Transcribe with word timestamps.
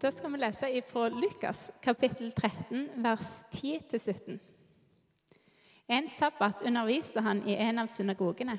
Da 0.00 0.08
skal 0.10 0.32
vi 0.32 0.38
lese 0.40 0.68
fra 0.88 1.08
Lukas 1.12 1.70
kapittel 1.82 2.32
13, 2.32 2.86
vers 3.04 3.44
10-17. 3.52 4.38
En 5.92 6.08
sabbat 6.08 6.62
underviste 6.62 7.20
han 7.20 7.42
i 7.44 7.58
en 7.60 7.82
av 7.82 7.90
synagogene. 7.92 8.54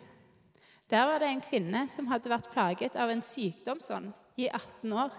Der 0.90 1.08
var 1.10 1.18
det 1.20 1.32
en 1.32 1.42
kvinne 1.42 1.88
som 1.90 2.12
hadde 2.12 2.30
vært 2.30 2.52
plaget 2.54 2.94
av 2.94 3.10
en 3.10 3.26
sykdomsånd 3.26 4.12
i 4.38 4.52
18 4.52 4.94
år. 4.94 5.18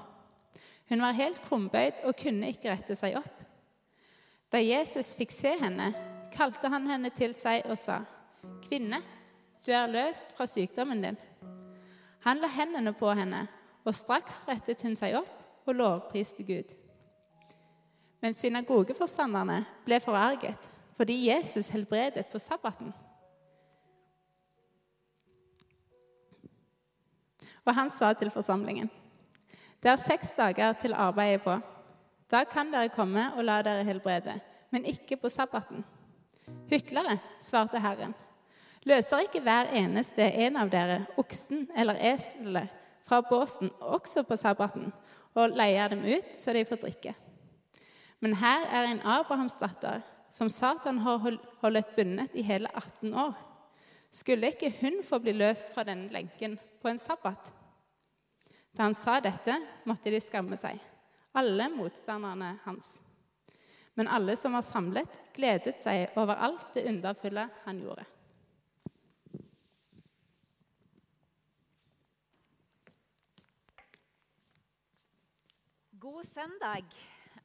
Hun 0.92 1.02
var 1.02 1.18
helt 1.18 1.42
krumbøyd 1.42 2.06
og 2.06 2.14
kunne 2.22 2.54
ikke 2.54 2.70
rette 2.70 2.94
seg 2.94 3.18
opp. 3.18 3.42
Da 4.46 4.62
Jesus 4.62 5.16
fikk 5.18 5.34
se 5.34 5.56
henne, 5.58 5.90
kalte 6.30 6.70
han 6.70 6.86
henne 6.86 7.10
til 7.10 7.34
seg 7.34 7.66
og 7.66 7.74
sa, 7.74 8.04
'Kvinne, 8.62 9.02
du 9.66 9.74
er 9.74 9.90
løst 9.90 10.30
fra 10.36 10.46
sykdommen 10.46 11.02
din.' 11.02 11.22
Han 12.22 12.38
la 12.38 12.46
hendene 12.46 12.92
på 12.94 13.10
henne, 13.10 13.48
og 13.84 13.94
straks 13.94 14.44
rettet 14.46 14.82
hun 14.86 14.94
seg 14.94 15.18
opp 15.18 15.41
og 15.66 15.74
lovpriste 15.74 16.42
Gud. 16.42 16.74
Men 18.20 18.34
synagogeforstanderne 18.34 19.64
ble 19.84 20.00
forarget 20.00 20.68
fordi 20.96 21.16
Jesus 21.28 21.68
helbredet 21.68 22.26
på 22.30 22.38
sabbaten. 22.38 22.92
Og 27.64 27.74
han 27.74 27.90
sa 27.90 28.12
til 28.12 28.30
forsamlingen.: 28.30 28.90
Det 29.82 29.90
er 29.90 29.96
seks 29.96 30.30
dager 30.36 30.72
til 30.72 30.94
arbeidet 30.94 31.42
på. 31.42 31.58
Da 32.30 32.44
kan 32.44 32.72
dere 32.72 32.88
komme 32.88 33.32
og 33.36 33.44
la 33.44 33.62
dere 33.62 33.84
helbrede, 33.84 34.40
men 34.70 34.84
ikke 34.84 35.16
på 35.16 35.28
sabbaten. 35.28 35.84
Hyklere, 36.70 37.18
svarte 37.40 37.80
Herren. 37.80 38.14
Løser 38.82 39.18
ikke 39.18 39.40
hver 39.40 39.70
eneste 39.72 40.22
en 40.22 40.56
av 40.56 40.70
dere 40.70 41.06
oksen 41.16 41.68
eller 41.76 41.94
eselet 42.14 42.68
fra 43.04 43.20
båsen 43.20 43.70
også 43.80 44.22
på 44.22 44.36
sabbaten 44.36 44.92
og 45.34 45.56
leier 45.56 45.92
dem 45.92 46.04
ut 46.04 46.34
så 46.38 46.54
de 46.54 46.64
får 46.68 46.80
drikke? 46.82 47.14
Men 48.22 48.36
her 48.38 48.66
er 48.70 48.90
en 48.90 49.02
Abrahams 49.02 49.56
datter 49.58 50.02
som 50.32 50.50
Satan 50.52 51.00
har 51.04 51.18
holdt 51.62 51.96
bundet 51.96 52.34
i 52.38 52.44
hele 52.46 52.70
18 52.74 53.14
år. 53.14 53.34
Skulle 54.12 54.52
ikke 54.52 54.72
hun 54.80 55.00
få 55.04 55.18
bli 55.24 55.34
løst 55.36 55.72
fra 55.74 55.84
denne 55.88 56.12
lenken 56.12 56.58
på 56.80 56.90
en 56.90 57.00
sabbat? 57.00 57.50
Da 58.72 58.86
han 58.86 58.96
sa 58.96 59.18
dette, 59.20 59.58
måtte 59.84 60.12
de 60.12 60.20
skamme 60.20 60.56
seg, 60.56 60.78
alle 61.36 61.68
motstanderne 61.72 62.54
hans. 62.64 63.00
Men 63.96 64.08
alle 64.08 64.36
som 64.36 64.54
var 64.56 64.64
samlet, 64.64 65.10
gledet 65.36 65.80
seg 65.82 66.14
over 66.16 66.40
alt 66.40 66.72
det 66.76 66.86
underfulle 66.88 67.48
han 67.66 67.80
gjorde. 67.84 68.06
God 76.02 76.24
søndag, 76.24 76.84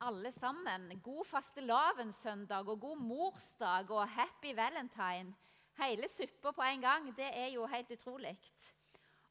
alle 0.01 0.31
sammen. 0.31 1.01
God 1.03 1.25
fastelavnssøndag 1.29 2.69
og 2.71 2.79
god 2.81 2.97
morsdag 2.97 3.91
og 3.91 4.09
happy 4.09 4.55
valentine. 4.55 5.35
Hele 5.77 6.09
suppa 6.09 6.51
på 6.51 6.65
en 6.65 6.81
gang. 6.81 7.11
Det 7.17 7.27
er 7.37 7.51
jo 7.53 7.67
helt 7.69 7.91
utrolig. 7.91 8.33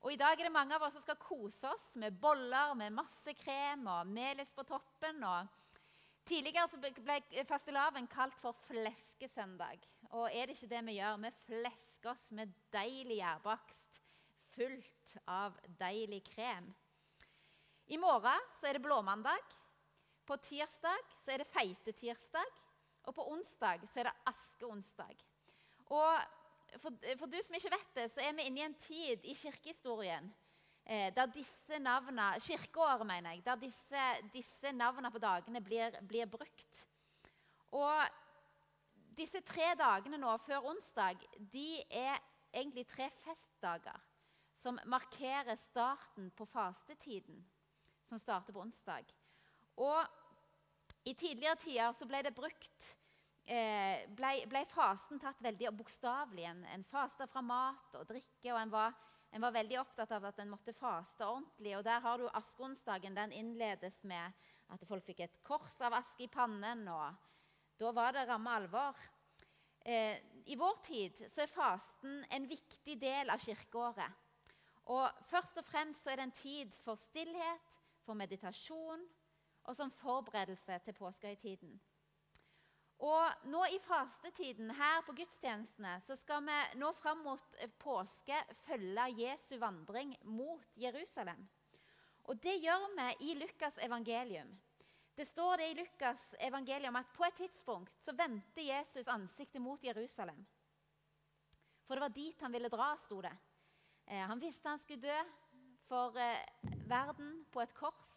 Og 0.00 0.12
I 0.12 0.16
dag 0.16 0.38
er 0.38 0.46
det 0.46 0.52
mange 0.52 0.78
av 0.78 0.86
oss 0.86 0.94
som 0.94 1.02
skal 1.02 1.18
kose 1.18 1.66
oss 1.74 1.88
med 1.96 2.20
boller 2.22 2.76
med 2.78 2.94
masse 3.00 3.34
krem 3.42 3.82
og 3.90 4.06
melis 4.06 4.54
på 4.54 4.62
toppen. 4.62 5.24
og 5.24 5.50
Tidligere 6.26 6.94
ble 7.02 7.44
fastelavn 7.50 8.06
kalt 8.06 8.38
for 8.38 8.54
fleskesøndag. 8.70 9.82
Og 10.12 10.30
er 10.30 10.46
det 10.46 10.54
ikke 10.54 10.74
det 10.76 10.86
vi 10.86 10.98
gjør? 11.00 11.22
Vi 11.26 11.36
flesker 11.50 12.14
oss 12.14 12.30
med 12.30 12.54
deilig 12.70 13.18
gjærbakst 13.24 14.02
fullt 14.54 15.18
av 15.26 15.58
deilig 15.80 16.22
krem. 16.30 16.76
I 17.86 17.98
morgen 18.02 18.46
så 18.50 18.66
er 18.66 18.76
det 18.76 18.82
blåmandag. 18.82 19.52
På 20.26 20.36
tirsdag 20.42 21.12
så 21.18 21.32
er 21.32 21.42
det 21.42 21.52
feitetirsdag. 21.52 22.56
Og 23.06 23.14
på 23.14 23.26
onsdag 23.30 23.84
så 23.86 24.00
er 24.02 24.08
det 24.08 24.16
askeonsdag. 24.26 25.22
Og 25.94 26.80
for, 26.82 26.90
for, 27.20 27.30
du 27.30 27.38
som 27.46 27.54
ikke 27.54 27.70
vet 27.76 27.94
det, 27.94 28.08
så 28.10 28.24
er 28.24 28.34
vi 28.34 28.48
inne 28.48 28.60
i 28.60 28.66
en 28.66 28.74
tid 28.82 29.22
i 29.22 29.36
kirkehistorien 29.38 30.26
eh, 30.82 31.14
der 31.14 31.30
disse 31.30 31.78
navnene, 31.78 32.32
kirkeåret, 32.42 33.06
mener 33.06 33.36
jeg, 33.36 33.44
der 33.46 33.62
disse, 33.62 34.06
disse 34.34 34.74
navnene 34.74 35.12
på 35.14 35.22
dagene 35.22 35.62
blir, 35.62 35.94
blir, 36.02 36.26
brukt. 36.26 36.82
Og 37.70 38.02
disse 39.16 39.40
tre 39.46 39.76
dagene 39.78 40.18
nå 40.18 40.34
før 40.42 40.72
onsdag 40.74 41.22
de 41.38 41.84
er 41.86 42.18
egentlig 42.50 42.88
tre 42.90 43.12
festdager 43.22 44.02
som 44.56 44.80
markerer 44.90 45.54
starten 45.68 46.32
på 46.34 46.48
fastetiden 46.50 47.44
som 48.06 48.20
starter 48.22 48.54
på 48.54 48.62
onsdag. 48.62 49.10
Og 49.76 50.06
I 51.04 51.14
tidligere 51.14 51.58
tider 51.60 51.92
så 51.94 52.06
ble 52.08 52.22
det 52.24 52.34
brukt 52.34 52.94
eh, 53.46 54.06
ble, 54.16 54.32
ble, 54.50 54.62
fasten 54.70 55.20
tatt 55.22 55.42
veldig 55.44 55.72
bokstavelig. 55.76 56.46
En, 56.50 56.62
en 56.74 56.86
fasta 56.86 57.26
fra 57.30 57.42
mat 57.44 57.98
og 57.98 58.06
drikke. 58.08 58.52
og 58.52 58.60
en 58.60 58.72
var, 58.72 58.96
en 59.30 59.46
var, 59.46 59.54
veldig 59.56 59.80
opptatt 59.82 60.14
av 60.16 60.28
at 60.30 60.40
en 60.42 60.52
måtte 60.52 60.74
faste 60.76 61.26
ordentlig. 61.26 61.76
og 61.78 61.84
Der 61.86 62.02
har 62.04 62.18
du 62.18 62.28
askeonsdagen. 62.32 63.16
Den 63.16 63.32
innledes 63.32 64.02
med 64.04 64.32
at 64.72 64.86
folk 64.88 65.06
fikk 65.06 65.26
et 65.26 65.42
kors 65.46 65.80
av 65.86 65.98
aske 66.00 66.26
i 66.26 66.32
pannen. 66.32 66.86
og 66.88 67.78
Da 67.78 67.92
var 67.92 68.16
det 68.16 68.26
ramme 68.28 68.58
alvor. 68.60 68.98
Eh, 69.86 70.18
I 70.46 70.56
vår 70.58 70.78
tid 70.82 71.26
så 71.30 71.44
er 71.44 71.50
fasten 71.50 72.22
en 72.30 72.48
viktig 72.48 72.98
del 73.00 73.30
av 73.30 73.42
kirkeåret. 73.42 74.22
Og 74.86 75.22
Først 75.26 75.58
og 75.58 75.66
fremst 75.66 76.04
så 76.04 76.12
er 76.12 76.20
det 76.20 76.28
en 76.28 76.38
tid 76.38 76.74
for 76.84 76.98
stillhet, 76.98 77.72
for 78.06 78.18
meditasjon 78.18 79.02
og 79.66 79.76
som 79.76 79.90
forberedelse 79.90 80.78
til 80.84 80.96
påskehøytiden. 80.96 81.74
Og 83.04 83.48
nå 83.52 83.64
i 83.68 83.78
fastetiden 83.84 84.70
her 84.78 85.02
på 85.04 85.12
gudstjenestene 85.18 85.98
så 86.00 86.16
skal 86.16 86.44
vi 86.46 86.60
nå 86.80 86.92
fram 86.96 87.20
mot 87.26 87.58
påske 87.82 88.38
følge 88.62 89.10
Jesu 89.18 89.58
vandring 89.60 90.14
mot 90.24 90.64
Jerusalem. 90.80 91.42
Og 92.26 92.40
det 92.42 92.56
gjør 92.62 92.86
vi 92.96 93.10
i 93.28 93.34
Lukas 93.36 93.76
evangelium. 93.84 94.48
Det 95.16 95.26
står 95.26 95.56
det 95.56 95.68
i 95.70 95.76
Lukas 95.78 96.22
evangelium 96.40 96.96
at 96.96 97.12
på 97.16 97.24
et 97.24 97.36
tidspunkt 97.42 97.92
så 98.00 98.12
vendte 98.16 98.64
Jesus 98.64 99.08
ansiktet 99.08 99.62
mot 99.62 99.84
Jerusalem. 99.84 100.40
For 101.86 101.94
det 101.94 102.02
var 102.02 102.16
dit 102.16 102.40
han 102.42 102.52
ville 102.52 102.68
dra, 102.72 102.90
sto 102.98 103.20
det. 103.22 103.32
Eh, 104.06 104.24
han 104.26 104.40
visste 104.40 104.68
han 104.68 104.78
skulle 104.78 105.04
dø 105.04 105.20
for 105.86 106.18
eh, 106.18 106.75
verden 106.88 107.44
på 107.52 107.62
et 107.62 107.74
kors. 107.74 108.14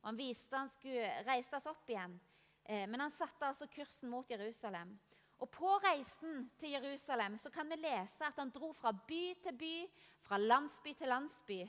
Og 0.00 0.10
han 0.10 0.18
viste 0.18 0.56
han 0.56 0.70
skulle 0.70 1.10
reistes 1.26 1.66
opp 1.70 1.90
igjen. 1.90 2.18
Eh, 2.64 2.86
men 2.88 3.00
han 3.00 3.14
satte 3.14 3.48
altså 3.48 3.68
kursen 3.72 4.10
mot 4.12 4.30
Jerusalem. 4.30 4.96
Og 5.38 5.50
På 5.50 5.76
reisen 5.78 6.48
til 6.58 6.74
Jerusalem 6.74 7.36
så 7.38 7.50
kan 7.50 7.68
vi 7.70 7.78
lese 7.78 8.26
at 8.26 8.38
han 8.38 8.50
dro 8.50 8.72
fra 8.72 8.92
by 8.92 9.22
til 9.42 9.54
by, 9.58 9.74
fra 10.20 10.38
landsby 10.38 10.94
til 10.98 11.08
landsby, 11.08 11.60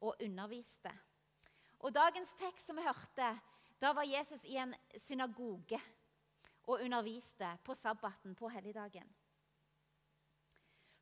og 0.00 0.16
underviste. 0.22 0.90
Og 1.78 1.94
Dagens 1.94 2.34
tekst 2.38 2.66
som 2.66 2.76
vi 2.76 2.82
hørte, 2.82 3.30
da 3.80 3.92
var 3.94 4.06
Jesus 4.06 4.44
i 4.44 4.56
en 4.58 4.74
synagoge 4.96 5.78
og 6.66 6.82
underviste 6.82 7.58
på 7.64 7.74
sabbaten, 7.74 8.34
på 8.34 8.48
helligdagen. 8.48 9.06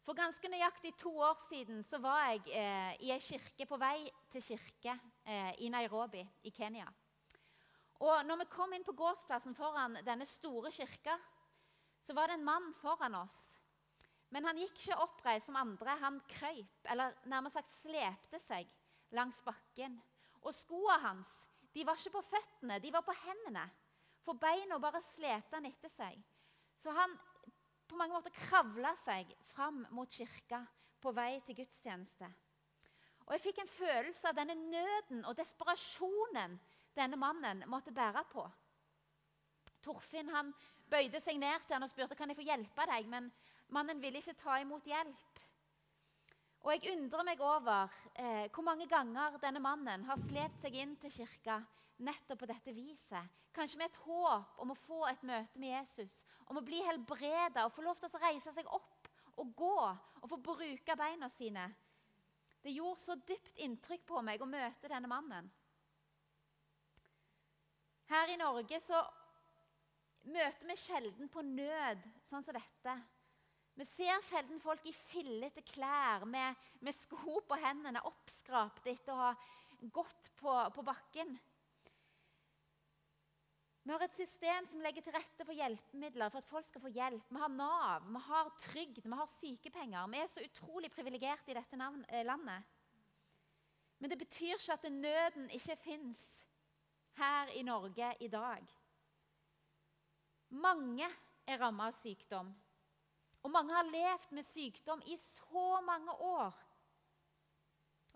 For 0.06 0.14
ganske 0.14 0.46
nøyaktig 0.46 0.92
to 1.00 1.10
år 1.18 1.34
siden 1.48 1.80
så 1.82 1.98
var 1.98 2.28
jeg 2.28 2.44
eh, 2.54 2.92
i 3.02 3.08
ei 3.10 3.18
kirke 3.18 3.66
på 3.66 3.78
vei 3.80 4.04
til 4.30 4.44
kirke 4.44 4.92
eh, 5.26 5.50
i 5.66 5.70
Nairobi 5.72 6.22
i 6.46 6.52
Kenya. 6.54 6.86
Og 7.98 8.22
når 8.28 8.38
vi 8.44 8.46
kom 8.52 8.76
inn 8.76 8.86
på 8.86 8.94
gårdsplassen 8.94 9.56
foran 9.58 9.98
denne 10.06 10.28
store 10.30 10.70
kirka, 10.70 11.16
så 11.98 12.14
var 12.14 12.30
det 12.30 12.38
en 12.38 12.46
mann 12.46 12.70
foran 12.78 13.18
oss. 13.18 13.56
Men 14.30 14.46
han 14.46 14.62
gikk 14.62 14.78
ikke 14.78 15.02
oppreist 15.02 15.50
som 15.50 15.58
andre. 15.58 15.98
Han 15.98 16.22
krøyp, 16.30 16.86
eller 16.86 17.18
nærmest 17.26 17.58
sagt 17.58 17.74
slepte 17.80 18.38
seg, 18.46 18.70
langs 19.10 19.42
bakken. 19.42 19.98
Og 20.46 20.54
skoene 20.54 21.02
hans 21.02 21.34
de 21.74 21.82
var 21.82 21.98
ikke 21.98 22.14
på 22.20 22.28
føttene, 22.30 22.78
de 22.78 22.94
var 22.94 23.02
på 23.02 23.14
hendene. 23.26 23.66
For 24.22 24.38
beina 24.38 24.78
bare 24.78 25.02
slepte 25.02 25.58
han 25.58 25.66
etter 25.66 25.90
seg. 25.90 26.22
Så 26.78 26.94
han 26.94 27.10
på 27.88 27.98
mange 27.98 28.16
måter 28.16 28.34
kravla 28.34 28.92
seg 29.04 29.30
fram 29.52 29.84
mot 29.94 30.10
kirka 30.10 30.62
på 31.02 31.12
vei 31.14 31.38
til 31.46 31.58
gudstjeneste. 31.60 32.28
Og 33.26 33.32
Jeg 33.34 33.42
fikk 33.42 33.58
en 33.62 33.70
følelse 33.70 34.28
av 34.30 34.36
denne 34.38 34.54
nøden 34.54 35.24
og 35.26 35.36
desperasjonen 35.38 36.58
denne 36.96 37.18
mannen 37.18 37.64
måtte 37.70 37.94
bære 37.94 38.22
på. 38.30 38.44
Torfinn 39.82 40.30
han 40.30 40.52
bøyde 40.90 41.20
seg 41.20 41.38
ned 41.38 41.62
til 41.66 41.76
han 41.76 41.86
og 41.86 41.90
spurte 41.90 42.18
kan 42.18 42.30
jeg 42.30 42.38
få 42.38 42.46
hjelpe 42.46 42.86
deg, 42.90 43.08
men 43.10 43.30
mannen 43.74 44.00
ville 44.02 44.22
ikke 44.22 44.38
ta 44.38 44.60
imot 44.62 44.86
hjelp. 44.86 45.42
Og 46.66 46.72
Jeg 46.74 46.96
undrer 46.96 47.22
meg 47.26 47.40
over 47.40 47.92
eh, 48.14 48.46
hvor 48.50 48.64
mange 48.66 48.88
ganger 48.90 49.38
denne 49.42 49.62
mannen 49.62 50.06
har 50.08 50.22
slept 50.26 50.58
seg 50.62 50.74
inn 50.74 50.96
til 50.98 51.12
kirka 51.20 51.60
nettopp 52.04 52.42
på 52.42 52.48
dette 52.50 52.74
viset. 52.76 53.34
Kanskje 53.56 53.80
med 53.80 53.90
et 53.90 54.00
håp 54.04 54.60
om 54.62 54.72
å 54.72 54.78
få 54.78 55.00
et 55.08 55.22
møte 55.26 55.60
med 55.60 55.72
Jesus, 55.72 56.20
om 56.46 56.60
å 56.60 56.64
bli 56.64 56.82
helbreda 56.84 57.64
og 57.64 57.72
få 57.72 57.86
lov 57.86 58.00
til 58.00 58.10
å 58.10 58.22
reise 58.26 58.52
seg 58.52 58.68
opp 58.68 59.08
og 59.40 59.52
gå 59.56 59.76
og 59.86 60.28
få 60.30 60.38
bruke 60.40 60.96
beina 60.98 61.28
sine. 61.32 61.68
Det 62.62 62.74
gjorde 62.74 63.04
så 63.04 63.16
dypt 63.28 63.60
inntrykk 63.62 64.04
på 64.08 64.22
meg 64.26 64.42
å 64.42 64.50
møte 64.50 64.90
denne 64.90 65.08
mannen. 65.10 65.48
Her 68.10 68.30
i 68.30 68.38
Norge 68.38 68.80
så 68.82 69.00
møter 70.26 70.66
vi 70.68 70.78
sjelden 70.78 71.30
på 71.30 71.42
nød 71.46 72.02
sånn 72.26 72.44
som 72.44 72.56
dette. 72.56 72.96
Vi 73.76 73.84
ser 73.84 74.22
sjelden 74.24 74.60
folk 74.62 74.86
i 74.88 74.94
fillete 74.94 75.62
klær 75.66 76.24
med, 76.28 76.56
med 76.80 76.96
sko 76.96 77.42
på 77.44 77.58
hendene, 77.60 78.00
oppskrapt 78.08 78.86
etter 78.88 79.12
å 79.12 79.20
ha 79.20 79.32
gått 79.92 80.30
på, 80.40 80.54
på 80.72 80.84
bakken. 80.86 81.34
Vi 83.86 83.92
har 83.92 84.02
et 84.02 84.14
system 84.16 84.66
som 84.66 84.80
legger 84.82 85.04
til 85.06 85.14
rette 85.14 85.44
for 85.46 85.54
hjelpemidler 85.54 86.30
for 86.32 86.42
at 86.42 86.48
folk 86.48 86.66
skal 86.66 86.82
få 86.82 86.90
hjelp. 86.90 87.28
Vi 87.30 87.38
har 87.38 87.52
Nav, 87.54 88.08
vi 88.10 88.22
har 88.24 88.48
trygd, 88.58 89.04
vi 89.04 89.18
har 89.20 89.28
sykepenger. 89.30 90.08
Vi 90.10 90.18
er 90.18 90.32
så 90.32 90.42
utrolig 90.42 90.90
privilegerte 90.90 91.52
i 91.52 91.54
dette 91.54 91.78
eh, 92.08 92.24
landet. 92.26 92.72
Men 94.02 94.10
det 94.10 94.18
betyr 94.18 94.56
ikke 94.56 94.74
at 94.74 94.88
nøden 94.90 95.46
ikke 95.54 95.76
fins 95.84 96.24
her 97.20 97.52
i 97.54 97.62
Norge 97.62 98.10
i 98.26 98.28
dag. 98.28 98.74
Mange 100.50 101.06
er 101.46 101.62
rammet 101.62 101.86
av 101.86 101.94
sykdom. 101.94 102.50
Og 103.46 103.54
mange 103.54 103.78
har 103.78 103.86
levd 103.86 104.34
med 104.34 104.50
sykdom 104.50 105.06
i 105.06 105.14
så 105.16 105.78
mange 105.86 106.18
år. 106.26 106.58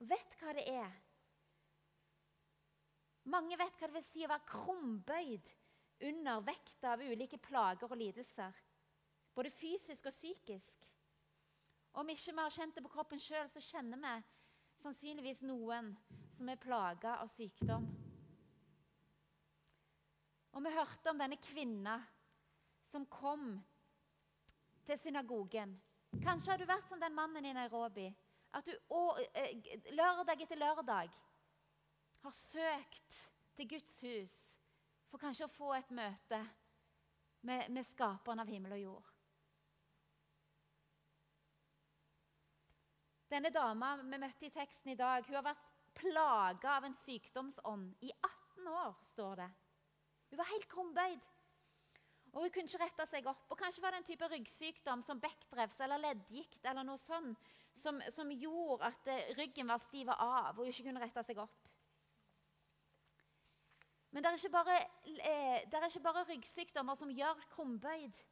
Vet 0.02 0.36
hva 0.40 0.58
det 0.58 0.66
er. 0.66 0.90
Mange 3.30 3.54
vet 3.54 3.78
hva 3.78 3.86
det 3.86 4.00
vil 4.00 4.08
si 4.10 4.26
å 4.26 4.34
være 4.34 4.50
krumbøyd 4.50 5.54
under 6.00 6.40
vekta 6.40 6.94
av 6.94 7.02
ulike 7.04 7.38
plager 7.38 7.90
og 7.90 7.98
lidelser. 7.98 8.54
Både 9.34 9.50
fysisk 9.52 10.06
og 10.08 10.14
psykisk. 10.14 10.86
Om 11.92 12.08
ikke 12.08 12.32
vi 12.32 12.42
har 12.42 12.54
kjent 12.54 12.76
det 12.76 12.84
på 12.84 12.92
kroppen 12.92 13.20
sjøl, 13.20 13.48
så 13.50 13.62
kjenner 13.62 14.00
vi 14.00 14.14
sannsynligvis 14.80 15.42
noen 15.44 15.92
som 16.32 16.48
er 16.48 16.60
plaga 16.60 17.18
av 17.20 17.28
sykdom. 17.30 17.88
Og 20.50 20.64
vi 20.64 20.72
hørte 20.74 21.12
om 21.12 21.20
denne 21.20 21.38
kvinna 21.42 21.98
som 22.82 23.06
kom 23.06 23.52
til 24.86 24.98
synagogen. 24.98 25.76
Kanskje 26.24 26.52
har 26.52 26.58
du 26.58 26.66
vært 26.66 26.88
som 26.90 27.00
den 27.02 27.14
mannen 27.14 27.46
i 27.46 27.54
Nairobi. 27.54 28.08
At 28.56 28.66
du 28.66 28.72
eh, 28.74 29.92
lørdag 29.94 30.42
etter 30.42 30.58
lørdag 30.58 31.12
har 32.24 32.34
søkt 32.34 33.20
til 33.54 33.68
Guds 33.70 34.00
hus 34.02 34.38
for 35.10 35.22
kanskje 35.22 35.46
å 35.46 35.52
få 35.52 35.72
et 35.76 35.90
møte 35.94 36.40
med, 37.46 37.66
med 37.72 37.86
skaperen 37.88 38.42
av 38.42 38.50
himmel 38.50 38.76
og 38.76 38.82
jord. 38.84 39.08
Denne 43.30 43.52
dama 43.54 43.94
vi 44.00 44.18
møtte 44.18 44.48
i 44.48 44.54
teksten 44.54 44.92
i 44.92 44.98
dag, 44.98 45.26
hun 45.26 45.38
har 45.38 45.46
vært 45.52 45.66
plaga 45.94 46.76
av 46.76 46.86
en 46.86 46.96
sykdomsånd 46.96 48.06
i 48.06 48.10
18 48.10 48.70
år, 48.70 48.96
står 49.12 49.42
det. 49.42 49.50
Hun 50.30 50.40
var 50.40 50.50
helt 50.50 50.68
krumbøyd. 50.70 51.28
Og 52.30 52.44
Hun 52.44 52.52
kunne 52.54 52.70
ikke 52.70 52.82
rette 52.84 53.06
seg 53.10 53.26
opp. 53.26 53.42
Og 53.50 53.58
Kanskje 53.58 53.82
var 53.82 53.94
det 53.94 54.02
en 54.02 54.06
type 54.06 54.28
ryggsykdom 54.30 55.02
som 55.02 55.22
bekkdrevs 55.22 55.80
eller 55.82 56.02
leddgikt 56.02 56.66
eller 56.66 56.86
noe 56.86 56.98
sånt, 57.02 57.50
som, 57.74 57.98
som 58.10 58.30
gjorde 58.34 58.86
at 58.90 59.10
eh, 59.10 59.32
ryggen 59.38 59.70
var 59.70 59.82
stiva 59.82 60.16
av 60.18 60.58
og 60.58 60.66
hun 60.66 60.72
ikke 60.72 60.88
kunne 60.88 61.02
rette 61.02 61.22
seg 61.26 61.38
opp. 61.42 61.69
Men 64.10 64.22
det 64.22 64.30
er 64.30 64.38
ikke 64.38 64.50
bare, 64.50 64.76
eh, 65.06 65.60
er 65.72 65.86
ikke 65.86 66.02
bare 66.02 66.24
ryggsykdommer 66.28 66.94
som 66.94 67.12
gjør 67.14 67.44
krumbøyd. 67.50 68.22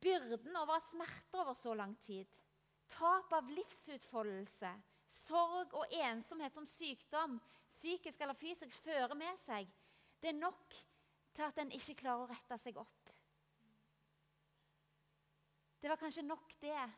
Byrden 0.00 0.56
over 0.56 0.74
at 0.76 0.88
smerter 0.90 1.40
over 1.40 1.52
så 1.54 1.74
lang 1.74 1.98
tid, 2.00 2.26
tap 2.88 3.32
av 3.32 3.48
livsutfoldelse, 3.48 4.72
sorg 5.08 5.74
og 5.74 5.92
ensomhet 5.92 6.54
som 6.54 6.66
sykdom, 6.66 7.40
psykisk 7.68 8.20
eller 8.20 8.34
fysisk, 8.34 8.72
fører 8.72 9.14
med 9.14 9.38
seg, 9.44 9.68
det 10.22 10.32
er 10.32 10.40
nok 10.40 10.74
til 11.34 11.42
at 11.42 11.58
en 11.58 11.72
ikke 11.74 11.98
klarer 12.00 12.24
å 12.24 12.30
rette 12.30 12.58
seg 12.58 12.76
opp. 12.80 13.12
Det 15.80 15.90
var 15.90 16.00
kanskje 16.00 16.24
nok, 16.24 16.54
det. 16.60 16.90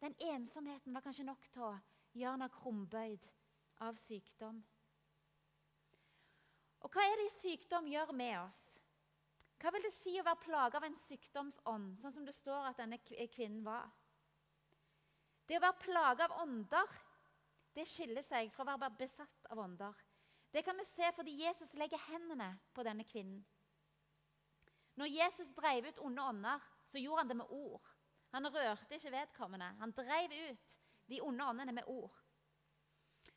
Den 0.00 0.14
ensomheten 0.20 0.94
var 0.94 1.04
kanskje 1.04 1.24
nok 1.24 1.44
til 1.54 1.68
å 1.68 1.74
gjøre 2.18 2.40
noe 2.40 2.50
krumbøyd 2.50 3.28
av 3.86 3.98
sykdom. 4.00 4.58
Og 6.84 6.92
hva 6.92 7.04
er 7.08 7.16
det 7.22 7.32
sykdom 7.32 7.88
gjør 7.88 8.12
med 8.16 8.36
oss? 8.42 8.62
Hva 9.60 9.72
vil 9.72 9.86
det 9.86 9.94
si 9.96 10.12
å 10.20 10.24
være 10.26 10.42
plaga 10.44 10.76
av 10.76 10.84
en 10.84 10.98
sykdomsånd, 10.98 11.94
sånn 11.96 12.12
som 12.12 12.26
det 12.26 12.34
står 12.36 12.68
at 12.68 12.82
denne 12.82 12.98
kvinnen 13.00 13.62
var? 13.64 13.88
Det 15.48 15.56
å 15.56 15.64
være 15.64 15.80
plaga 15.80 16.28
av 16.28 16.42
ånder 16.44 16.98
det 17.74 17.86
skiller 17.90 18.22
seg 18.22 18.52
fra 18.54 18.62
å 18.64 18.68
være 18.68 18.96
besatt 18.98 19.48
av 19.50 19.60
ånder. 19.64 19.96
Det 20.54 20.62
kan 20.62 20.76
vi 20.78 20.84
se 20.86 21.08
fordi 21.16 21.32
Jesus 21.40 21.72
legger 21.80 21.98
hendene 22.06 22.52
på 22.76 22.84
denne 22.86 23.06
kvinnen. 23.08 23.40
Når 24.94 25.10
Jesus 25.10 25.50
drev 25.56 25.88
ut 25.88 25.98
onde 26.06 26.22
ånder, 26.22 26.60
så 26.86 27.00
gjorde 27.02 27.24
han 27.24 27.32
det 27.32 27.38
med 27.40 27.50
ord. 27.50 27.88
Han 28.30 28.46
rørte 28.46 28.94
ikke 28.94 29.10
vedkommende. 29.10 29.72
Han 29.80 29.94
drev 29.96 30.36
ut 30.52 30.76
de 31.10 31.20
onde 31.22 31.48
åndene 31.50 31.74
med 31.74 31.88
ord. 31.90 32.14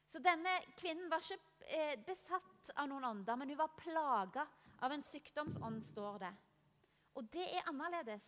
Så 0.07 0.21
denne 0.23 0.53
kvinnen 0.79 1.09
var 1.11 1.23
ikke 1.23 1.39
eh, 1.67 1.97
besatt 2.07 2.71
av 2.75 2.87
noen 2.87 3.05
ånder, 3.09 3.35
men 3.35 3.51
hun 3.51 3.59
var 3.59 3.75
plaga 3.79 4.45
av 4.85 4.93
en 4.93 5.03
sykdomsånd, 5.03 5.81
står 5.83 6.21
det. 6.23 6.33
Og 7.19 7.27
det 7.33 7.47
er 7.57 7.67
annerledes. 7.67 8.25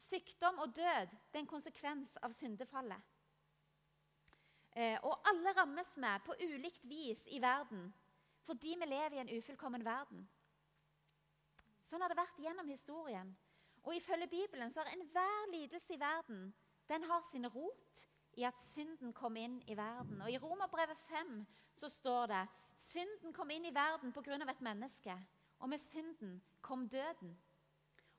Sykdom 0.00 0.58
og 0.64 0.72
død 0.74 1.12
det 1.12 1.36
er 1.36 1.42
en 1.42 1.50
konsekvens 1.50 2.16
av 2.24 2.32
syndefallet. 2.34 3.08
Eh, 4.72 4.96
og 5.04 5.28
alle 5.28 5.52
rammes 5.54 5.96
med 6.00 6.24
på 6.24 6.36
ulikt 6.40 6.86
vis 6.88 7.26
i 7.26 7.40
verden 7.42 7.90
fordi 8.46 8.72
vi 8.80 8.86
lever 8.88 9.14
i 9.14 9.20
en 9.20 9.32
ufullkommen 9.36 9.84
verden. 9.84 10.22
Sånn 11.86 12.02
har 12.02 12.10
det 12.10 12.18
vært 12.18 12.38
gjennom 12.40 12.70
historien. 12.72 13.28
Og 13.84 13.94
Ifølge 13.94 14.26
Bibelen 14.30 14.72
så 14.72 14.80
har 14.80 14.90
enhver 14.94 15.50
lidelse 15.52 15.94
i 15.94 16.00
verden 16.00 16.48
den 16.90 17.04
har 17.06 17.22
sin 17.28 17.46
rot 17.46 18.00
i 18.38 18.44
at 18.46 18.58
synden 18.60 19.12
kom 19.12 19.36
inn 19.36 19.58
i 19.66 19.76
verden. 19.76 20.22
Og 20.22 20.30
I 20.30 20.38
Romerbrevet 20.38 20.98
5 21.08 21.46
så 21.76 21.88
står 21.88 22.26
det 22.30 22.42
synden 22.80 23.34
kom 23.36 23.50
inn 23.50 23.66
i 23.68 23.74
verden 23.74 24.12
pga. 24.12 24.36
et 24.50 24.60
menneske. 24.60 25.16
Og 25.60 25.68
med 25.68 25.78
synden 25.78 26.42
kom 26.60 26.88
døden. 26.88 27.36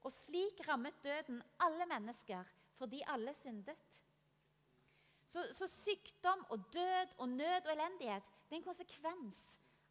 Og 0.03 0.11
slik 0.11 0.67
rammet 0.67 1.03
døden 1.03 1.41
alle 1.59 1.85
mennesker 1.85 2.43
fordi 2.77 3.03
alle 3.07 3.33
syndet. 3.33 4.03
Så, 5.25 5.43
så 5.53 5.67
sykdom 5.67 6.45
og 6.49 6.73
død 6.73 7.13
og 7.17 7.29
nød 7.29 7.65
og 7.65 7.71
elendighet 7.71 8.23
det 8.49 8.55
er 8.55 8.59
en 8.59 8.65
konsekvens 8.65 9.37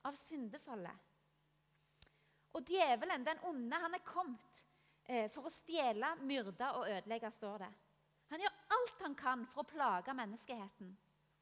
av 0.04 0.16
syndefallet. 0.18 1.06
Og 2.52 2.66
djevelen, 2.66 3.24
den 3.24 3.38
onde, 3.46 3.76
han 3.76 3.94
er 3.94 4.02
kommet 4.04 4.58
eh, 5.06 5.30
for 5.30 5.46
å 5.46 5.52
stjele, 5.54 6.16
myrde 6.26 6.72
og 6.76 6.88
ødelegge, 6.90 7.30
står 7.32 7.62
det. 7.64 7.70
Han 8.30 8.42
gjør 8.44 8.58
alt 8.76 9.04
han 9.04 9.14
kan 9.18 9.46
for 9.50 9.64
å 9.64 9.70
plage 9.70 10.14
menneskeheten. 10.14 10.90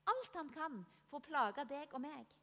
Alt 0.09 0.37
han 0.41 0.53
kan 0.53 0.79
for 1.09 1.21
å 1.21 1.25
plage 1.25 1.65
deg 1.69 1.93
og 1.93 2.01
meg. 2.05 2.37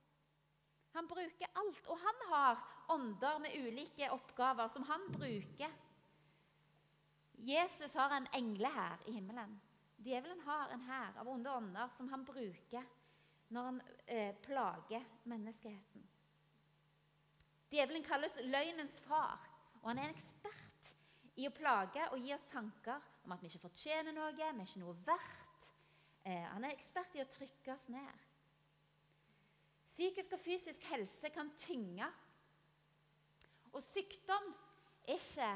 Han 0.95 1.09
bruker 1.11 1.49
alt, 1.59 1.87
og 1.91 1.99
han 1.99 2.21
har 2.29 2.61
ånder 2.93 3.39
med 3.43 3.55
ulike 3.57 4.09
oppgaver 4.15 4.69
som 4.71 4.85
han 4.87 5.01
bruker. 5.11 5.73
Jesus 7.45 7.97
har 7.99 8.13
en 8.15 8.27
englehær 8.37 9.01
i 9.09 9.15
himmelen. 9.17 9.57
Djevelen 10.05 10.39
har 10.45 10.71
en 10.71 10.85
hær 10.87 11.17
av 11.19 11.27
onde 11.27 11.51
ånder 11.51 11.89
som 11.91 12.07
han 12.13 12.23
bruker 12.25 12.85
når 13.49 13.67
han 13.69 13.81
eh, 14.05 14.35
plager 14.45 15.03
menneskeheten. 15.29 16.05
Djevelen 17.73 18.05
kalles 18.05 18.37
løgnens 18.45 19.01
far, 19.03 19.41
og 19.81 19.89
han 19.89 19.99
er 19.99 20.09
en 20.09 20.15
ekspert 20.15 20.64
i 21.35 21.47
å 21.47 21.53
plage 21.55 22.05
og 22.11 22.21
gi 22.21 22.31
oss 22.35 22.47
tanker 22.51 23.01
om 23.25 23.33
at 23.35 23.41
vi 23.41 23.49
ikke 23.49 23.65
fortjener 23.65 24.15
noe, 24.15 24.33
vi 24.35 24.43
er 24.45 24.61
ikke 24.63 24.81
noe 24.83 24.95
verdt. 25.05 25.67
Eh, 26.25 26.45
han 26.51 26.63
er 26.65 26.73
ekspert 26.73 27.15
i 27.17 27.23
å 27.23 27.29
trykke 27.29 27.73
oss 27.73 27.87
ned. 27.93 28.21
Psykisk 29.85 30.35
og 30.35 30.41
fysisk 30.41 30.85
helse 30.89 31.29
kan 31.33 31.51
tynge. 31.59 32.07
Og 33.75 33.83
sykdom 33.83 34.47
er 35.05 35.19
ikke 35.19 35.49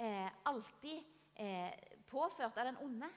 eh, 0.00 0.30
alltid 0.48 1.02
eh, 1.34 1.74
påført 2.08 2.58
av 2.58 2.70
den 2.70 2.80
onde. 2.84 3.10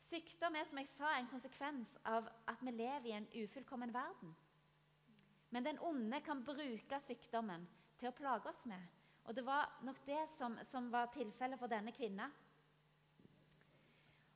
Sykdom 0.00 0.56
er 0.58 0.66
som 0.68 0.80
jeg 0.80 0.90
sa, 0.90 1.12
en 1.14 1.30
konsekvens 1.30 1.94
av 2.10 2.26
at 2.50 2.64
vi 2.64 2.74
lever 2.74 3.08
i 3.12 3.16
en 3.18 3.28
ufullkommen 3.44 3.94
verden. 3.94 4.34
Men 5.54 5.64
den 5.64 5.78
onde 5.86 6.20
kan 6.20 6.42
bruke 6.44 6.98
sykdommen 7.00 7.68
til 8.00 8.10
å 8.10 8.16
plage 8.16 8.50
oss 8.50 8.64
med. 8.66 8.82
Og 9.24 9.36
det 9.36 9.44
var 9.46 9.78
nok 9.82 10.00
det 10.06 10.20
som, 10.36 10.58
som 10.62 10.90
var 10.92 11.12
tilfellet 11.14 11.58
for 11.58 11.72
denne 11.72 11.92
kvinna. 11.96 12.28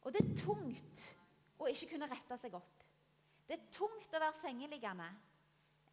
Og 0.00 0.14
det 0.14 0.22
er 0.22 0.36
tungt 0.40 1.02
å 1.60 1.68
ikke 1.68 1.90
kunne 1.92 2.08
rette 2.08 2.38
seg 2.40 2.54
opp. 2.56 2.84
Det 3.48 3.56
er 3.56 3.72
tungt 3.72 4.14
å 4.14 4.20
være 4.22 4.40
sengeliggende. 4.40 5.08